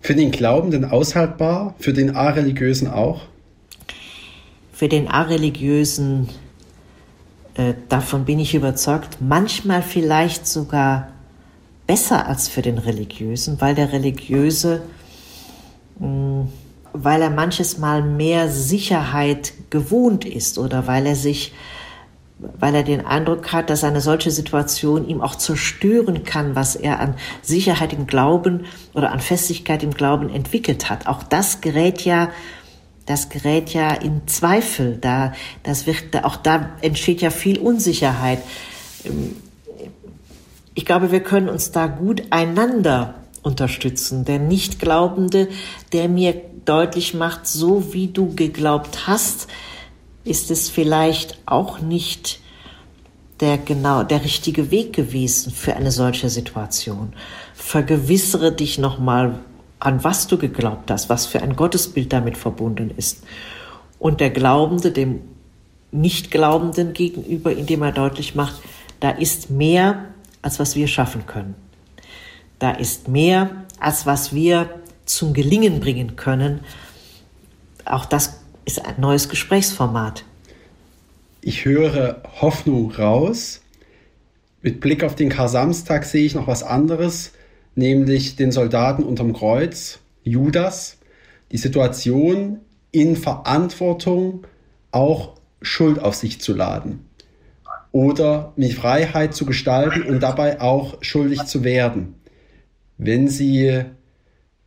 Für 0.00 0.14
den 0.14 0.30
Glaubenden 0.30 0.84
aushaltbar, 0.84 1.74
für 1.78 1.92
den 1.92 2.16
A-Religiösen 2.16 2.88
auch? 2.88 3.22
Für 4.72 4.88
den 4.88 5.08
A-Religiösen 5.08 6.28
äh, 7.54 7.74
davon 7.88 8.24
bin 8.24 8.38
ich 8.38 8.54
überzeugt, 8.54 9.18
manchmal 9.20 9.82
vielleicht 9.82 10.46
sogar 10.46 11.08
besser 11.86 12.26
als 12.26 12.48
für 12.48 12.62
den 12.62 12.78
Religiösen, 12.78 13.60
weil 13.60 13.74
der 13.74 13.92
Religiöse, 13.92 14.82
mh, 15.98 16.06
mm, 16.06 16.48
weil 16.92 17.22
er 17.22 17.30
manches 17.30 17.78
Mal 17.78 18.02
mehr 18.02 18.48
Sicherheit 18.48 19.52
gewohnt 19.70 20.24
ist 20.24 20.58
oder 20.58 20.86
weil 20.86 21.06
er 21.06 21.14
sich, 21.14 21.52
weil 22.58 22.74
er 22.74 22.82
den 22.82 23.04
Eindruck 23.04 23.52
hat, 23.52 23.70
dass 23.70 23.84
eine 23.84 24.00
solche 24.00 24.30
Situation 24.30 25.06
ihm 25.06 25.20
auch 25.20 25.34
zerstören 25.34 26.24
kann, 26.24 26.54
was 26.54 26.76
er 26.76 27.00
an 27.00 27.14
Sicherheit 27.42 27.92
im 27.92 28.06
Glauben 28.06 28.64
oder 28.94 29.12
an 29.12 29.20
Festigkeit 29.20 29.82
im 29.82 29.92
Glauben 29.92 30.30
entwickelt 30.30 30.88
hat. 30.88 31.06
Auch 31.06 31.22
das 31.22 31.60
gerät 31.60 32.02
ja 32.02 32.30
das 33.06 33.28
gerät 33.28 33.70
ja 33.70 33.92
in 33.92 34.26
Zweifel. 34.28 34.96
Da, 35.00 35.32
das 35.64 35.86
wird, 35.86 36.24
auch 36.24 36.36
da 36.36 36.70
entsteht 36.80 37.20
ja 37.20 37.30
viel 37.30 37.58
Unsicherheit. 37.58 38.38
Ähm, 39.04 39.36
ich 40.74 40.86
glaube, 40.86 41.10
wir 41.10 41.20
können 41.20 41.48
uns 41.48 41.72
da 41.72 41.88
gut 41.88 42.22
einander 42.30 43.16
unterstützen. 43.42 44.24
Der 44.24 44.38
Nichtglaubende, 44.38 45.48
der 45.92 46.08
mir 46.08 46.40
deutlich 46.64 47.14
macht, 47.14 47.46
so 47.46 47.92
wie 47.92 48.06
du 48.06 48.34
geglaubt 48.34 49.06
hast, 49.06 49.48
ist 50.24 50.50
es 50.50 50.68
vielleicht 50.68 51.38
auch 51.46 51.80
nicht 51.80 52.40
der 53.40 53.56
genau 53.56 54.02
der 54.02 54.22
richtige 54.22 54.70
Weg 54.70 54.92
gewesen 54.92 55.50
für 55.50 55.74
eine 55.74 55.90
solche 55.90 56.28
Situation. 56.28 57.14
Vergewissere 57.54 58.52
dich 58.52 58.78
nochmal, 58.78 59.38
an 59.78 60.04
was 60.04 60.26
du 60.26 60.36
geglaubt 60.36 60.90
hast, 60.90 61.08
was 61.08 61.26
für 61.26 61.42
ein 61.42 61.56
Gottesbild 61.56 62.12
damit 62.12 62.36
verbunden 62.36 62.92
ist. 62.96 63.24
Und 63.98 64.20
der 64.20 64.30
Glaubende 64.30 64.92
dem 64.92 65.22
Nichtglaubenden 65.90 66.92
gegenüber, 66.92 67.52
indem 67.52 67.82
er 67.82 67.92
deutlich 67.92 68.34
macht, 68.34 68.60
da 69.00 69.10
ist 69.10 69.50
mehr, 69.50 70.04
als 70.42 70.58
was 70.60 70.76
wir 70.76 70.86
schaffen 70.86 71.26
können. 71.26 71.54
Da 72.58 72.72
ist 72.72 73.08
mehr, 73.08 73.64
als 73.80 74.04
was 74.04 74.34
wir 74.34 74.68
zum 75.06 75.32
Gelingen 75.32 75.80
bringen 75.80 76.16
können. 76.16 76.60
Auch 77.86 78.04
das 78.04 78.40
ist 78.64 78.84
ein 78.84 79.00
neues 79.00 79.28
Gesprächsformat. 79.28 80.24
Ich 81.40 81.64
höre 81.64 82.22
Hoffnung 82.40 82.90
raus. 82.92 83.62
Mit 84.62 84.80
Blick 84.80 85.04
auf 85.04 85.14
den 85.14 85.30
Kar-Samstag 85.30 86.04
sehe 86.04 86.26
ich 86.26 86.34
noch 86.34 86.46
was 86.46 86.62
anderes 86.62 87.32
nämlich 87.74 88.36
den 88.36 88.52
Soldaten 88.52 89.02
unterm 89.02 89.32
Kreuz, 89.32 90.00
Judas, 90.22 90.98
die 91.52 91.56
Situation 91.56 92.60
in 92.92 93.16
Verantwortung 93.16 94.46
auch 94.90 95.34
Schuld 95.62 95.98
auf 95.98 96.14
sich 96.14 96.40
zu 96.40 96.54
laden 96.54 97.06
oder 97.92 98.52
die 98.56 98.72
Freiheit 98.72 99.34
zu 99.34 99.46
gestalten 99.46 100.02
und 100.02 100.20
dabei 100.20 100.60
auch 100.60 101.02
schuldig 101.02 101.44
zu 101.44 101.64
werden. 101.64 102.14
Wenn 102.98 103.28
Sie 103.28 103.84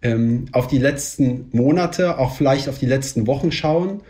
ähm, 0.03 0.45
auf 0.51 0.67
die 0.67 0.77
letzten 0.77 1.49
Monate, 1.51 2.19
auch 2.19 2.35
vielleicht 2.35 2.69
auf 2.69 2.77
die 2.77 2.85
letzten 2.85 3.25
Wochen 3.25 3.51
schauen, 3.51 4.01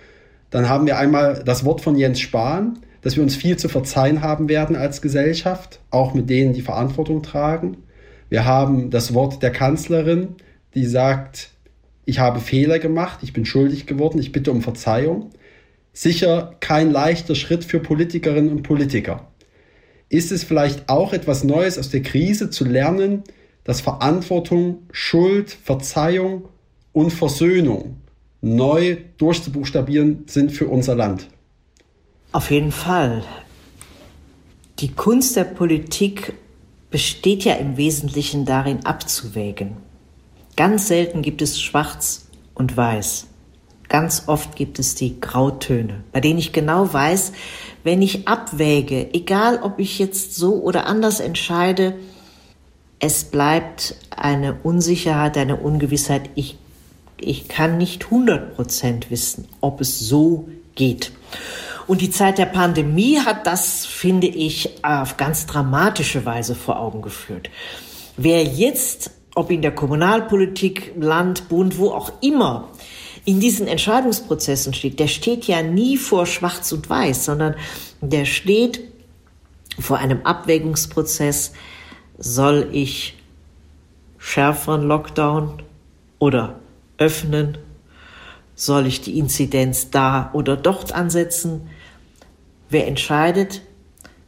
dann 0.50 0.68
haben 0.68 0.86
wir 0.86 0.98
einmal 0.98 1.44
das 1.46 1.64
Wort 1.64 1.82
von 1.82 1.96
Jens 1.96 2.20
Spahn, 2.20 2.80
dass 3.02 3.16
wir 3.16 3.24
uns 3.24 3.36
viel 3.36 3.58
zu 3.58 3.70
verzeihen 3.70 4.22
haben 4.22 4.50
werden 4.50 4.76
als 4.76 5.02
Gesellschaft, 5.02 5.80
auch 5.90 6.14
mit 6.14 6.30
denen, 6.30 6.54
die 6.54 6.62
Verantwortung 6.62 7.22
tragen. 7.22 7.78
Wir 8.30 8.46
haben 8.46 8.90
das 8.90 9.14
Wort 9.14 9.44
der 9.44 9.52
Kanzlerin, 9.52 10.36
die 10.74 10.86
sagt, 10.86 11.52
ich 12.06 12.20
habe 12.20 12.40
Fehler 12.40 12.80
gemacht, 12.80 13.20
ich 13.22 13.34
bin 13.34 13.46
schuldig 13.46 13.86
geworden, 13.86 14.20
ich 14.20 14.32
bitte 14.32 14.52
um 14.52 14.62
Verzeihung. 14.62 15.30
Sicher 15.92 16.56
kein 16.60 16.92
leichter 16.92 17.36
Schritt 17.36 17.64
für 17.64 17.80
Politikerinnen 17.80 18.52
und 18.52 18.64
Politiker. 18.64 19.28
Ist 20.10 20.32
es 20.32 20.44
vielleicht 20.44 20.90
auch 20.90 21.14
etwas 21.14 21.44
Neues 21.44 21.78
aus 21.78 21.90
der 21.90 22.02
Krise 22.02 22.50
zu 22.50 22.66
lernen, 22.66 23.24
dass 23.63 23.82
Verantwortung, 23.82 24.84
Schuld, 24.91 25.52
Verzeihung 25.52 26.45
und 26.91 27.12
Versöhnung 27.12 27.97
neu 28.41 28.97
durchzubuchstabieren 29.17 30.26
sind 30.28 30.52
für 30.52 30.67
unser 30.67 30.95
Land? 30.95 31.28
Auf 32.32 32.52
jeden 32.52 32.71
Fall. 32.71 33.23
Die 34.80 34.91
Kunst 34.91 35.36
der 35.36 35.45
Politik 35.45 36.34
besteht 36.89 37.43
ja 37.45 37.54
im 37.54 37.78
Wesentlichen 37.78 38.45
darin, 38.45 38.86
abzuwägen. 38.86 39.78
Ganz 40.56 40.88
selten 40.88 41.21
gibt 41.21 41.41
es 41.41 41.62
Schwarz 41.62 42.28
und 42.54 42.76
Weiß. 42.76 43.28
Ganz 43.88 44.23
oft 44.28 44.56
gibt 44.56 44.80
es 44.80 44.95
die 44.95 45.19
Grautöne, 45.19 46.04
bei 46.12 46.19
denen 46.19 46.39
ich 46.39 46.52
genau 46.52 46.91
weiß, 46.91 47.34
wenn 47.84 48.02
ich 48.02 48.28
abwäge, 48.28 49.13
egal 49.13 49.60
ob 49.62 49.80
ich 49.80 49.99
jetzt 49.99 50.36
so 50.36 50.62
oder 50.62 50.88
anders 50.88 51.19
entscheide, 51.19 51.95
es 53.04 53.26
bleibt 53.26 53.96
eine 54.12 54.60
Unsicherheit, 54.63 55.38
eine 55.38 55.58
Ungewissheit. 55.58 56.30
Ich, 56.36 56.58
ich 57.20 57.50
kann 57.50 57.78
nicht 57.78 58.06
100 58.06 58.56
Prozent 58.56 59.12
wissen, 59.12 59.50
ob 59.60 59.82
es 59.82 60.00
so 60.00 60.48
geht. 60.76 61.12
Und 61.86 62.00
die 62.00 62.12
Zeit 62.12 62.38
der 62.38 62.46
Pandemie 62.46 63.20
hat 63.20 63.46
das, 63.46 63.86
finde 63.86 64.28
ich, 64.28 64.70
auf 64.84 65.18
ganz 65.18 65.48
dramatische 65.48 66.26
Weise 66.26 66.56
vor 66.56 66.80
Augen 66.80 67.02
geführt. 67.02 67.50
Wer 68.16 68.46
jetzt, 68.46 69.12
ob 69.36 69.52
in 69.52 69.62
der 69.62 69.76
Kommunalpolitik, 69.76 70.94
Land, 70.98 71.50
Bund, 71.50 71.78
wo 71.78 71.89
auch 71.89 72.13
immer, 72.22 72.70
in 73.26 73.42
diesen 73.42 73.68
Entscheidungsprozessen 73.68 74.74
steht, 74.74 75.02
der 75.02 75.10
steht 75.10 75.44
ja 75.44 75.62
nie 75.62 75.98
vor 75.98 76.26
Schwarz 76.26 76.72
und 76.72 76.89
Weiß, 76.89 77.26
sondern 77.26 77.56
der 78.00 78.24
steht 78.24 78.80
vor 79.78 79.98
einem 79.98 80.22
Abwägungsprozess, 80.22 81.52
soll 82.17 82.69
ich 82.71 83.17
schärferen 84.17 84.84
Lockdown 84.84 85.62
oder 86.19 86.60
öffnen? 86.97 87.58
Soll 88.56 88.86
ich 88.88 89.02
die 89.02 89.17
Inzidenz 89.17 89.89
da 89.89 90.30
oder 90.34 90.56
dort 90.56 90.93
ansetzen? 90.93 91.69
Wer 92.69 92.88
entscheidet? 92.88 93.62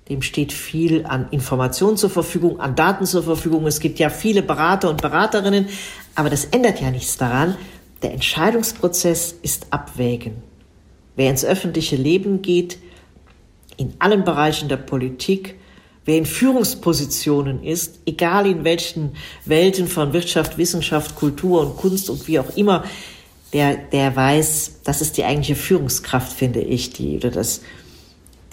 Dem 0.10 0.22
steht 0.22 0.54
viel 0.54 1.06
an 1.06 1.30
Informationen 1.32 1.98
zur 1.98 2.10
Verfügung, 2.10 2.60
an 2.60 2.76
Daten 2.76 3.06
zur 3.06 3.24
Verfügung. 3.24 3.66
Es 3.66 3.80
gibt 3.80 3.98
ja 3.98 4.10
viele 4.10 4.44
Berater 4.44 4.90
und 4.90 5.02
Beraterinnen, 5.02 5.68
aber 6.14 6.30
das 6.30 6.46
ändert 6.46 6.80
ja 6.82 6.92
nichts 6.92 7.18
daran. 7.18 7.56
Der 8.04 8.14
Entscheidungsprozess 8.14 9.36
ist 9.42 9.68
Abwägen. 9.72 10.44
Wer 11.16 11.30
ins 11.30 11.46
öffentliche 11.46 11.96
Leben 11.96 12.42
geht, 12.42 12.78
in 13.78 13.94
allen 14.00 14.24
Bereichen 14.24 14.70
der 14.70 14.78
Politik, 14.78 15.56
wer 16.06 16.18
in 16.18 16.26
Führungspositionen 16.26 17.64
ist, 17.64 18.00
egal 18.06 18.46
in 18.46 18.64
welchen 18.64 19.16
Welten 19.44 19.88
von 19.88 20.14
Wirtschaft, 20.14 20.58
Wissenschaft, 20.58 21.16
Kultur 21.16 21.62
und 21.62 21.78
Kunst 21.78 22.10
und 22.10 22.28
wie 22.28 22.40
auch 22.40 22.56
immer, 22.56 22.84
der, 23.54 23.76
der 23.76 24.16
weiß, 24.16 24.82
das 24.84 25.02
ist 25.02 25.18
die 25.18 25.24
eigentliche 25.24 25.56
Führungskraft, 25.56 26.32
finde 26.32 26.62
ich, 26.62 26.92
die, 26.92 27.18
oder 27.18 27.32
das, 27.32 27.62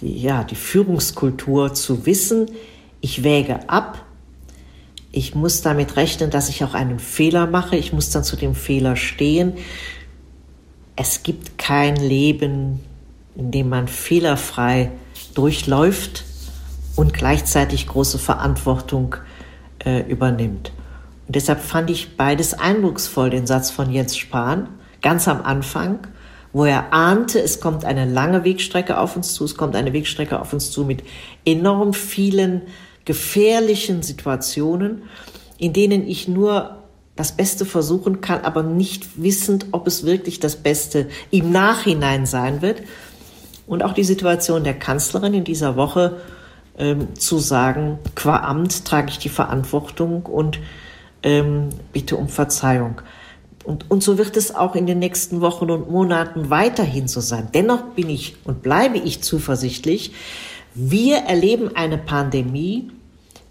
die, 0.00 0.20
ja, 0.20 0.44
die 0.44 0.54
Führungskultur 0.54 1.74
zu 1.74 2.06
wissen, 2.06 2.50
ich 3.00 3.22
wäge 3.22 3.68
ab, 3.68 4.04
ich 5.10 5.34
muss 5.34 5.60
damit 5.60 5.96
rechnen, 5.96 6.30
dass 6.30 6.48
ich 6.48 6.64
auch 6.64 6.72
einen 6.72 6.98
Fehler 6.98 7.46
mache, 7.46 7.76
ich 7.76 7.92
muss 7.92 8.10
dann 8.10 8.24
zu 8.24 8.36
dem 8.36 8.54
Fehler 8.54 8.96
stehen. 8.96 9.52
Es 10.96 11.22
gibt 11.22 11.58
kein 11.58 11.96
Leben, 11.96 12.80
in 13.36 13.50
dem 13.50 13.68
man 13.68 13.88
fehlerfrei 13.88 14.90
durchläuft 15.34 16.24
und 16.96 17.14
gleichzeitig 17.14 17.86
große 17.86 18.18
Verantwortung 18.18 19.16
äh, 19.84 20.00
übernimmt. 20.08 20.72
Und 21.26 21.36
deshalb 21.36 21.60
fand 21.60 21.90
ich 21.90 22.16
beides 22.16 22.54
eindrucksvoll, 22.54 23.30
den 23.30 23.46
Satz 23.46 23.70
von 23.70 23.90
Jens 23.90 24.16
Spahn, 24.16 24.68
ganz 25.00 25.28
am 25.28 25.42
Anfang, 25.42 26.00
wo 26.52 26.64
er 26.64 26.92
ahnte, 26.92 27.40
es 27.40 27.60
kommt 27.60 27.84
eine 27.84 28.04
lange 28.04 28.44
Wegstrecke 28.44 28.98
auf 28.98 29.16
uns 29.16 29.32
zu, 29.34 29.44
es 29.44 29.56
kommt 29.56 29.74
eine 29.74 29.92
Wegstrecke 29.92 30.38
auf 30.40 30.52
uns 30.52 30.70
zu 30.70 30.84
mit 30.84 31.02
enorm 31.44 31.94
vielen 31.94 32.62
gefährlichen 33.04 34.02
Situationen, 34.02 35.02
in 35.58 35.72
denen 35.72 36.06
ich 36.06 36.28
nur 36.28 36.82
das 37.16 37.32
Beste 37.32 37.64
versuchen 37.64 38.20
kann, 38.20 38.40
aber 38.42 38.62
nicht 38.62 39.22
wissend, 39.22 39.66
ob 39.72 39.86
es 39.86 40.04
wirklich 40.04 40.40
das 40.40 40.56
Beste 40.56 41.08
im 41.30 41.52
Nachhinein 41.52 42.26
sein 42.26 42.62
wird. 42.62 42.82
Und 43.66 43.82
auch 43.82 43.92
die 43.92 44.04
Situation 44.04 44.64
der 44.64 44.74
Kanzlerin 44.74 45.34
in 45.34 45.44
dieser 45.44 45.76
Woche 45.76 46.20
ähm, 46.82 47.14
zu 47.14 47.38
sagen, 47.38 48.00
qua 48.16 48.38
Amt 48.38 48.84
trage 48.84 49.10
ich 49.10 49.18
die 49.18 49.28
Verantwortung 49.28 50.26
und 50.26 50.58
ähm, 51.22 51.68
bitte 51.92 52.16
um 52.16 52.28
Verzeihung. 52.28 53.00
Und, 53.62 53.88
und 53.88 54.02
so 54.02 54.18
wird 54.18 54.36
es 54.36 54.52
auch 54.52 54.74
in 54.74 54.86
den 54.86 54.98
nächsten 54.98 55.40
Wochen 55.40 55.70
und 55.70 55.88
Monaten 55.88 56.50
weiterhin 56.50 57.06
so 57.06 57.20
sein. 57.20 57.48
Dennoch 57.54 57.82
bin 57.94 58.10
ich 58.10 58.34
und 58.42 58.62
bleibe 58.62 58.98
ich 58.98 59.22
zuversichtlich. 59.22 60.12
Wir 60.74 61.18
erleben 61.18 61.76
eine 61.76 61.98
Pandemie, 61.98 62.90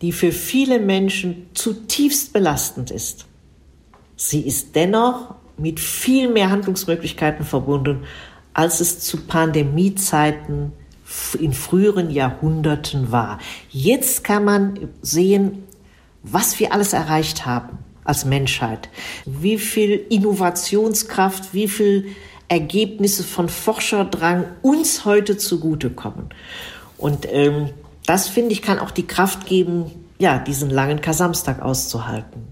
die 0.01 0.11
für 0.11 0.33
viele 0.33 0.79
Menschen 0.79 1.47
zutiefst 1.53 2.33
belastend 2.33 2.91
ist. 2.91 3.27
Sie 4.17 4.41
ist 4.41 4.75
dennoch 4.75 5.35
mit 5.57 5.79
viel 5.79 6.29
mehr 6.29 6.49
Handlungsmöglichkeiten 6.49 7.45
verbunden, 7.45 8.03
als 8.53 8.81
es 8.81 8.99
zu 8.99 9.21
Pandemiezeiten 9.21 10.73
in 11.39 11.54
früheren 11.54 12.10
Jahrhunderten 12.10 13.12
war. 13.12 13.39
Jetzt 13.69 14.24
kann 14.24 14.43
man 14.43 14.89
sehen, 15.02 15.63
was 16.24 16.60
wir 16.60 16.74
alles 16.74 16.93
erreicht 16.93 17.45
haben 17.45 17.80
als 18.04 18.26
Menschheit, 18.26 18.89
wie 19.26 19.58
viel 19.58 19.91
Innovationskraft, 20.10 21.54
wie 21.54 21.67
viel 21.67 22.08
Ergebnisse 22.47 23.24
von 23.24 23.47
Forscherdrang 23.47 24.45
uns 24.62 25.06
heute 25.06 25.38
zugutekommen. 25.38 26.30
Und 26.97 27.28
ähm, 27.32 27.69
das, 28.06 28.28
finde 28.28 28.52
ich, 28.52 28.62
kann 28.62 28.80
auch 28.80 28.91
die 28.91 29.08
Kraft 29.08 29.45
geben, 29.45 29.86
ja, 30.19 30.38
diesen 30.39 30.69
langen 30.69 31.02
Kasamstag 31.02 31.62
auszuhalten. 31.62 32.47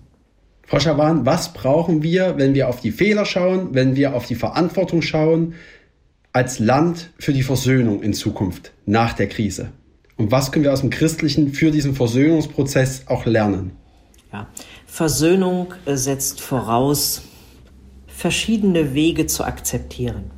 Frau 0.65 0.79
Schawan, 0.79 1.25
was 1.25 1.53
brauchen 1.53 2.03
wir, 2.03 2.37
wenn 2.37 2.53
wir 2.53 2.69
auf 2.69 2.79
die 2.79 2.91
Fehler 2.91 3.25
schauen, 3.25 3.69
wenn 3.73 3.95
wir 3.95 4.15
auf 4.15 4.27
die 4.27 4.35
Verantwortung 4.35 5.01
schauen, 5.01 5.55
als 6.33 6.59
Land 6.59 7.11
für 7.17 7.33
die 7.33 7.43
Versöhnung 7.43 8.03
in 8.03 8.13
Zukunft 8.13 8.71
nach 8.85 9.13
der 9.13 9.27
Krise? 9.27 9.71
Und 10.17 10.31
was 10.31 10.51
können 10.51 10.65
wir 10.65 10.73
aus 10.73 10.81
dem 10.81 10.89
Christlichen 10.89 11.53
für 11.53 11.71
diesen 11.71 11.95
Versöhnungsprozess 11.95 13.03
auch 13.07 13.25
lernen? 13.25 13.71
Ja, 14.33 14.47
Versöhnung 14.85 15.73
äh, 15.85 15.95
setzt 15.95 16.41
voraus, 16.41 17.21
verschiedene 18.07 18.93
Wege 18.93 19.27
zu 19.27 19.45
akzeptieren. 19.45 20.31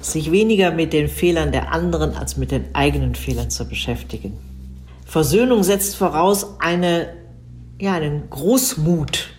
Sich 0.00 0.32
weniger 0.32 0.72
mit 0.72 0.92
den 0.92 1.08
Fehlern 1.08 1.52
der 1.52 1.72
anderen 1.72 2.14
als 2.14 2.36
mit 2.36 2.50
den 2.50 2.74
eigenen 2.74 3.14
Fehlern 3.14 3.50
zu 3.50 3.68
beschäftigen. 3.68 4.36
Versöhnung 5.04 5.62
setzt 5.62 5.96
voraus 5.96 6.56
eine, 6.58 7.14
ja, 7.80 7.94
einen 7.94 8.28
Großmut, 8.30 9.30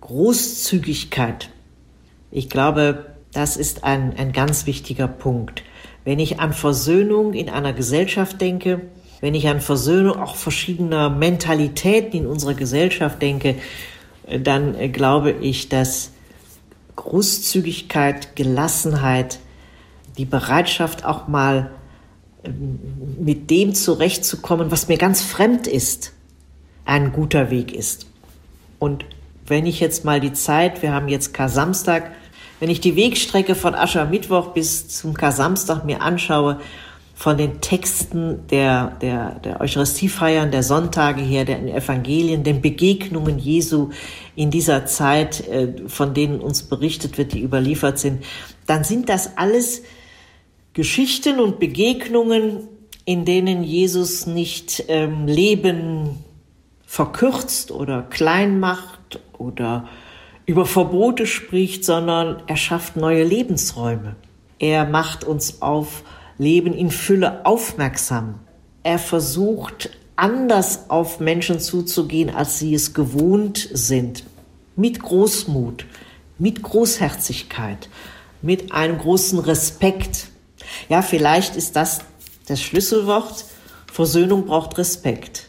Großzügigkeit. 0.00 1.50
Ich 2.30 2.48
glaube, 2.48 3.15
das 3.36 3.56
ist 3.56 3.84
ein, 3.84 4.14
ein 4.16 4.32
ganz 4.32 4.66
wichtiger 4.66 5.08
Punkt. 5.08 5.62
Wenn 6.04 6.18
ich 6.18 6.40
an 6.40 6.52
Versöhnung 6.52 7.34
in 7.34 7.50
einer 7.50 7.72
Gesellschaft 7.72 8.40
denke, 8.40 8.80
wenn 9.20 9.34
ich 9.34 9.46
an 9.48 9.60
Versöhnung 9.60 10.18
auch 10.18 10.36
verschiedener 10.36 11.10
Mentalitäten 11.10 12.20
in 12.20 12.26
unserer 12.26 12.54
Gesellschaft 12.54 13.20
denke, 13.20 13.56
dann 14.42 14.74
äh, 14.74 14.88
glaube 14.88 15.32
ich, 15.32 15.68
dass 15.68 16.12
Großzügigkeit, 16.96 18.36
Gelassenheit, 18.36 19.38
die 20.16 20.24
Bereitschaft 20.24 21.04
auch 21.04 21.28
mal 21.28 21.70
ähm, 22.42 22.78
mit 23.18 23.50
dem 23.50 23.74
zurechtzukommen, 23.74 24.70
was 24.70 24.88
mir 24.88 24.96
ganz 24.96 25.22
fremd 25.22 25.66
ist, 25.66 26.12
ein 26.84 27.12
guter 27.12 27.50
Weg 27.50 27.74
ist. 27.74 28.06
Und 28.78 29.04
wenn 29.46 29.66
ich 29.66 29.80
jetzt 29.80 30.04
mal 30.04 30.20
die 30.20 30.32
Zeit, 30.32 30.82
wir 30.82 30.92
haben 30.92 31.08
jetzt 31.08 31.34
Kar-Samstag, 31.34 32.12
wenn 32.60 32.70
ich 32.70 32.80
die 32.80 32.96
Wegstrecke 32.96 33.54
von 33.54 33.74
Aschermittwoch 33.74 34.48
bis 34.48 34.88
zum 34.88 35.14
Kar-Samstag 35.14 35.84
mir 35.84 36.02
anschaue, 36.02 36.60
von 37.14 37.38
den 37.38 37.62
Texten 37.62 38.46
der, 38.48 38.98
der, 39.00 39.40
der 39.40 39.62
Eucharistiefeiern, 39.62 40.50
der 40.50 40.62
Sonntage 40.62 41.22
her, 41.22 41.46
der 41.46 41.62
Evangelien, 41.74 42.44
den 42.44 42.60
Begegnungen 42.60 43.38
Jesu 43.38 43.88
in 44.34 44.50
dieser 44.50 44.84
Zeit, 44.84 45.48
äh, 45.48 45.88
von 45.88 46.12
denen 46.12 46.40
uns 46.40 46.64
berichtet 46.64 47.16
wird, 47.16 47.32
die 47.32 47.40
überliefert 47.40 47.98
sind, 47.98 48.22
dann 48.66 48.84
sind 48.84 49.08
das 49.08 49.38
alles 49.38 49.82
Geschichten 50.74 51.40
und 51.40 51.58
Begegnungen 51.58 52.68
in 53.06 53.24
denen 53.24 53.62
Jesus 53.62 54.26
nicht 54.26 54.84
ähm, 54.88 55.26
Leben 55.26 56.22
verkürzt 56.84 57.70
oder 57.70 58.02
klein 58.02 58.60
macht 58.60 59.20
oder 59.38 59.88
über 60.46 60.64
Verbote 60.64 61.26
spricht, 61.26 61.84
sondern 61.84 62.42
er 62.46 62.56
schafft 62.56 62.96
neue 62.96 63.24
Lebensräume. 63.24 64.14
Er 64.58 64.86
macht 64.86 65.24
uns 65.24 65.60
auf 65.60 66.04
Leben 66.38 66.72
in 66.72 66.90
Fülle 66.90 67.44
aufmerksam. 67.44 68.38
Er 68.82 68.98
versucht 68.98 69.90
anders 70.14 70.88
auf 70.88 71.20
Menschen 71.20 71.60
zuzugehen, 71.60 72.30
als 72.30 72.58
sie 72.58 72.74
es 72.74 72.94
gewohnt 72.94 73.68
sind. 73.72 74.24
Mit 74.76 75.02
Großmut, 75.02 75.84
mit 76.38 76.62
Großherzigkeit, 76.62 77.88
mit 78.40 78.72
einem 78.72 78.98
großen 78.98 79.38
Respekt. 79.40 80.28
Ja, 80.88 81.02
vielleicht 81.02 81.56
ist 81.56 81.76
das 81.76 82.00
das 82.46 82.62
Schlüsselwort. 82.62 83.44
Versöhnung 83.92 84.46
braucht 84.46 84.78
Respekt. 84.78 85.48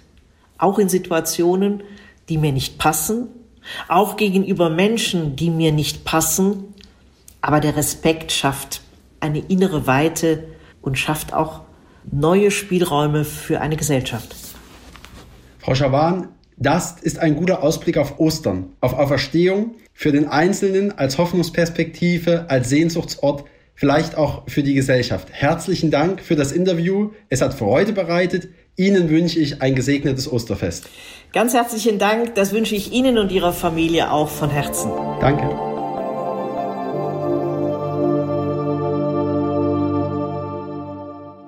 Auch 0.57 0.79
in 0.79 0.89
Situationen, 0.89 1.83
die 2.29 2.37
mir 2.37 2.51
nicht 2.51 2.79
passen, 2.79 3.27
auch 3.87 4.17
gegenüber 4.17 4.69
Menschen, 4.69 5.35
die 5.35 5.49
mir 5.49 5.71
nicht 5.71 6.05
passen. 6.05 6.73
Aber 7.41 7.59
der 7.59 7.75
Respekt 7.75 8.31
schafft 8.31 8.81
eine 9.19 9.39
innere 9.39 9.87
Weite 9.87 10.43
und 10.81 10.97
schafft 10.97 11.33
auch 11.33 11.61
neue 12.11 12.51
Spielräume 12.51 13.25
für 13.25 13.61
eine 13.61 13.77
Gesellschaft. 13.77 14.35
Frau 15.59 15.75
Schawan, 15.75 16.29
das 16.55 16.93
ist 17.01 17.19
ein 17.19 17.35
guter 17.35 17.61
Ausblick 17.61 17.97
auf 17.97 18.19
Ostern, 18.19 18.67
auf 18.79 18.93
Auferstehung, 18.93 19.75
für 19.93 20.11
den 20.11 20.27
Einzelnen 20.27 20.97
als 20.97 21.17
Hoffnungsperspektive, 21.17 22.49
als 22.49 22.69
Sehnsuchtsort, 22.69 23.45
vielleicht 23.75 24.15
auch 24.15 24.43
für 24.47 24.63
die 24.63 24.73
Gesellschaft. 24.73 25.27
Herzlichen 25.31 25.91
Dank 25.91 26.21
für 26.21 26.35
das 26.35 26.51
Interview. 26.51 27.11
Es 27.29 27.41
hat 27.41 27.53
Freude 27.53 27.93
bereitet. 27.93 28.49
Ihnen 28.79 29.09
wünsche 29.09 29.39
ich 29.39 29.63
ein 29.63 29.73
gesegnetes 29.73 30.31
Osterfest. 30.31 30.87
Ganz 31.33 31.55
herzlichen 31.55 31.97
Dank. 31.97 32.35
Das 32.35 32.51
wünsche 32.51 32.75
ich 32.75 32.93
Ihnen 32.93 33.17
und 33.17 33.31
Ihrer 33.31 33.51
Familie 33.51 34.11
auch 34.11 34.29
von 34.29 34.51
Herzen. 34.51 34.91
Danke. 35.19 35.49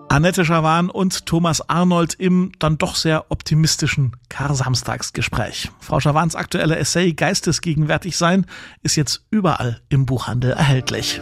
Annette 0.10 0.44
Schawan 0.44 0.90
und 0.90 1.28
Thomas 1.28 1.70
Arnold 1.70 2.16
im 2.16 2.52
dann 2.58 2.80
doch 2.80 2.96
sehr 2.96 3.26
optimistischen 3.30 4.14
Kar-Samstagsgespräch. 4.30 5.70
Frau 5.80 6.00
Schawans 6.00 6.36
aktuelle 6.36 6.78
Essay 6.78 7.14
Geistesgegenwärtig 7.14 8.18
sein 8.18 8.48
ist 8.82 8.96
jetzt 8.96 9.24
überall 9.30 9.82
im 9.90 10.08
Buchhandel 10.08 10.54
erhältlich. 10.54 11.22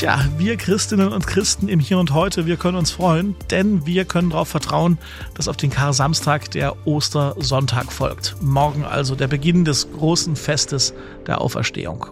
Tja, 0.00 0.18
wir 0.38 0.56
Christinnen 0.56 1.12
und 1.12 1.26
Christen 1.26 1.68
im 1.68 1.78
Hier 1.78 1.98
und 1.98 2.14
Heute, 2.14 2.46
wir 2.46 2.56
können 2.56 2.78
uns 2.78 2.90
freuen, 2.90 3.36
denn 3.50 3.84
wir 3.84 4.06
können 4.06 4.30
darauf 4.30 4.48
vertrauen, 4.48 4.96
dass 5.34 5.46
auf 5.46 5.58
den 5.58 5.68
Kar-Samstag 5.68 6.50
der 6.52 6.86
Ostersonntag 6.86 7.92
folgt. 7.92 8.34
Morgen 8.40 8.86
also 8.86 9.14
der 9.14 9.28
Beginn 9.28 9.66
des 9.66 9.92
großen 9.92 10.36
Festes 10.36 10.94
der 11.26 11.42
Auferstehung. 11.42 12.06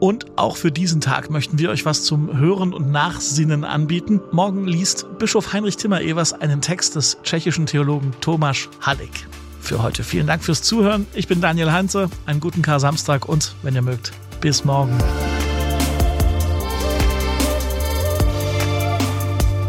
Und 0.00 0.24
auch 0.38 0.56
für 0.56 0.72
diesen 0.72 1.02
Tag 1.02 1.28
möchten 1.28 1.58
wir 1.58 1.68
euch 1.68 1.84
was 1.84 2.04
zum 2.04 2.34
Hören 2.34 2.72
und 2.72 2.90
Nachsinnen 2.90 3.64
anbieten. 3.64 4.22
Morgen 4.32 4.66
liest 4.66 5.06
Bischof 5.18 5.52
Heinrich 5.52 5.76
Timmer-Evers 5.76 6.32
einen 6.32 6.62
Text 6.62 6.96
des 6.96 7.18
tschechischen 7.24 7.66
Theologen 7.66 8.12
Tomasz 8.22 8.70
Hallig. 8.80 9.26
Für 9.60 9.82
heute 9.82 10.02
vielen 10.02 10.28
Dank 10.28 10.42
fürs 10.42 10.62
Zuhören. 10.62 11.06
Ich 11.12 11.28
bin 11.28 11.42
Daniel 11.42 11.72
Heinze. 11.72 12.08
Einen 12.24 12.40
guten 12.40 12.62
Kar-Samstag 12.62 13.28
und, 13.28 13.54
wenn 13.62 13.74
ihr 13.74 13.82
mögt, 13.82 14.12
bis 14.40 14.64
morgen. 14.64 14.96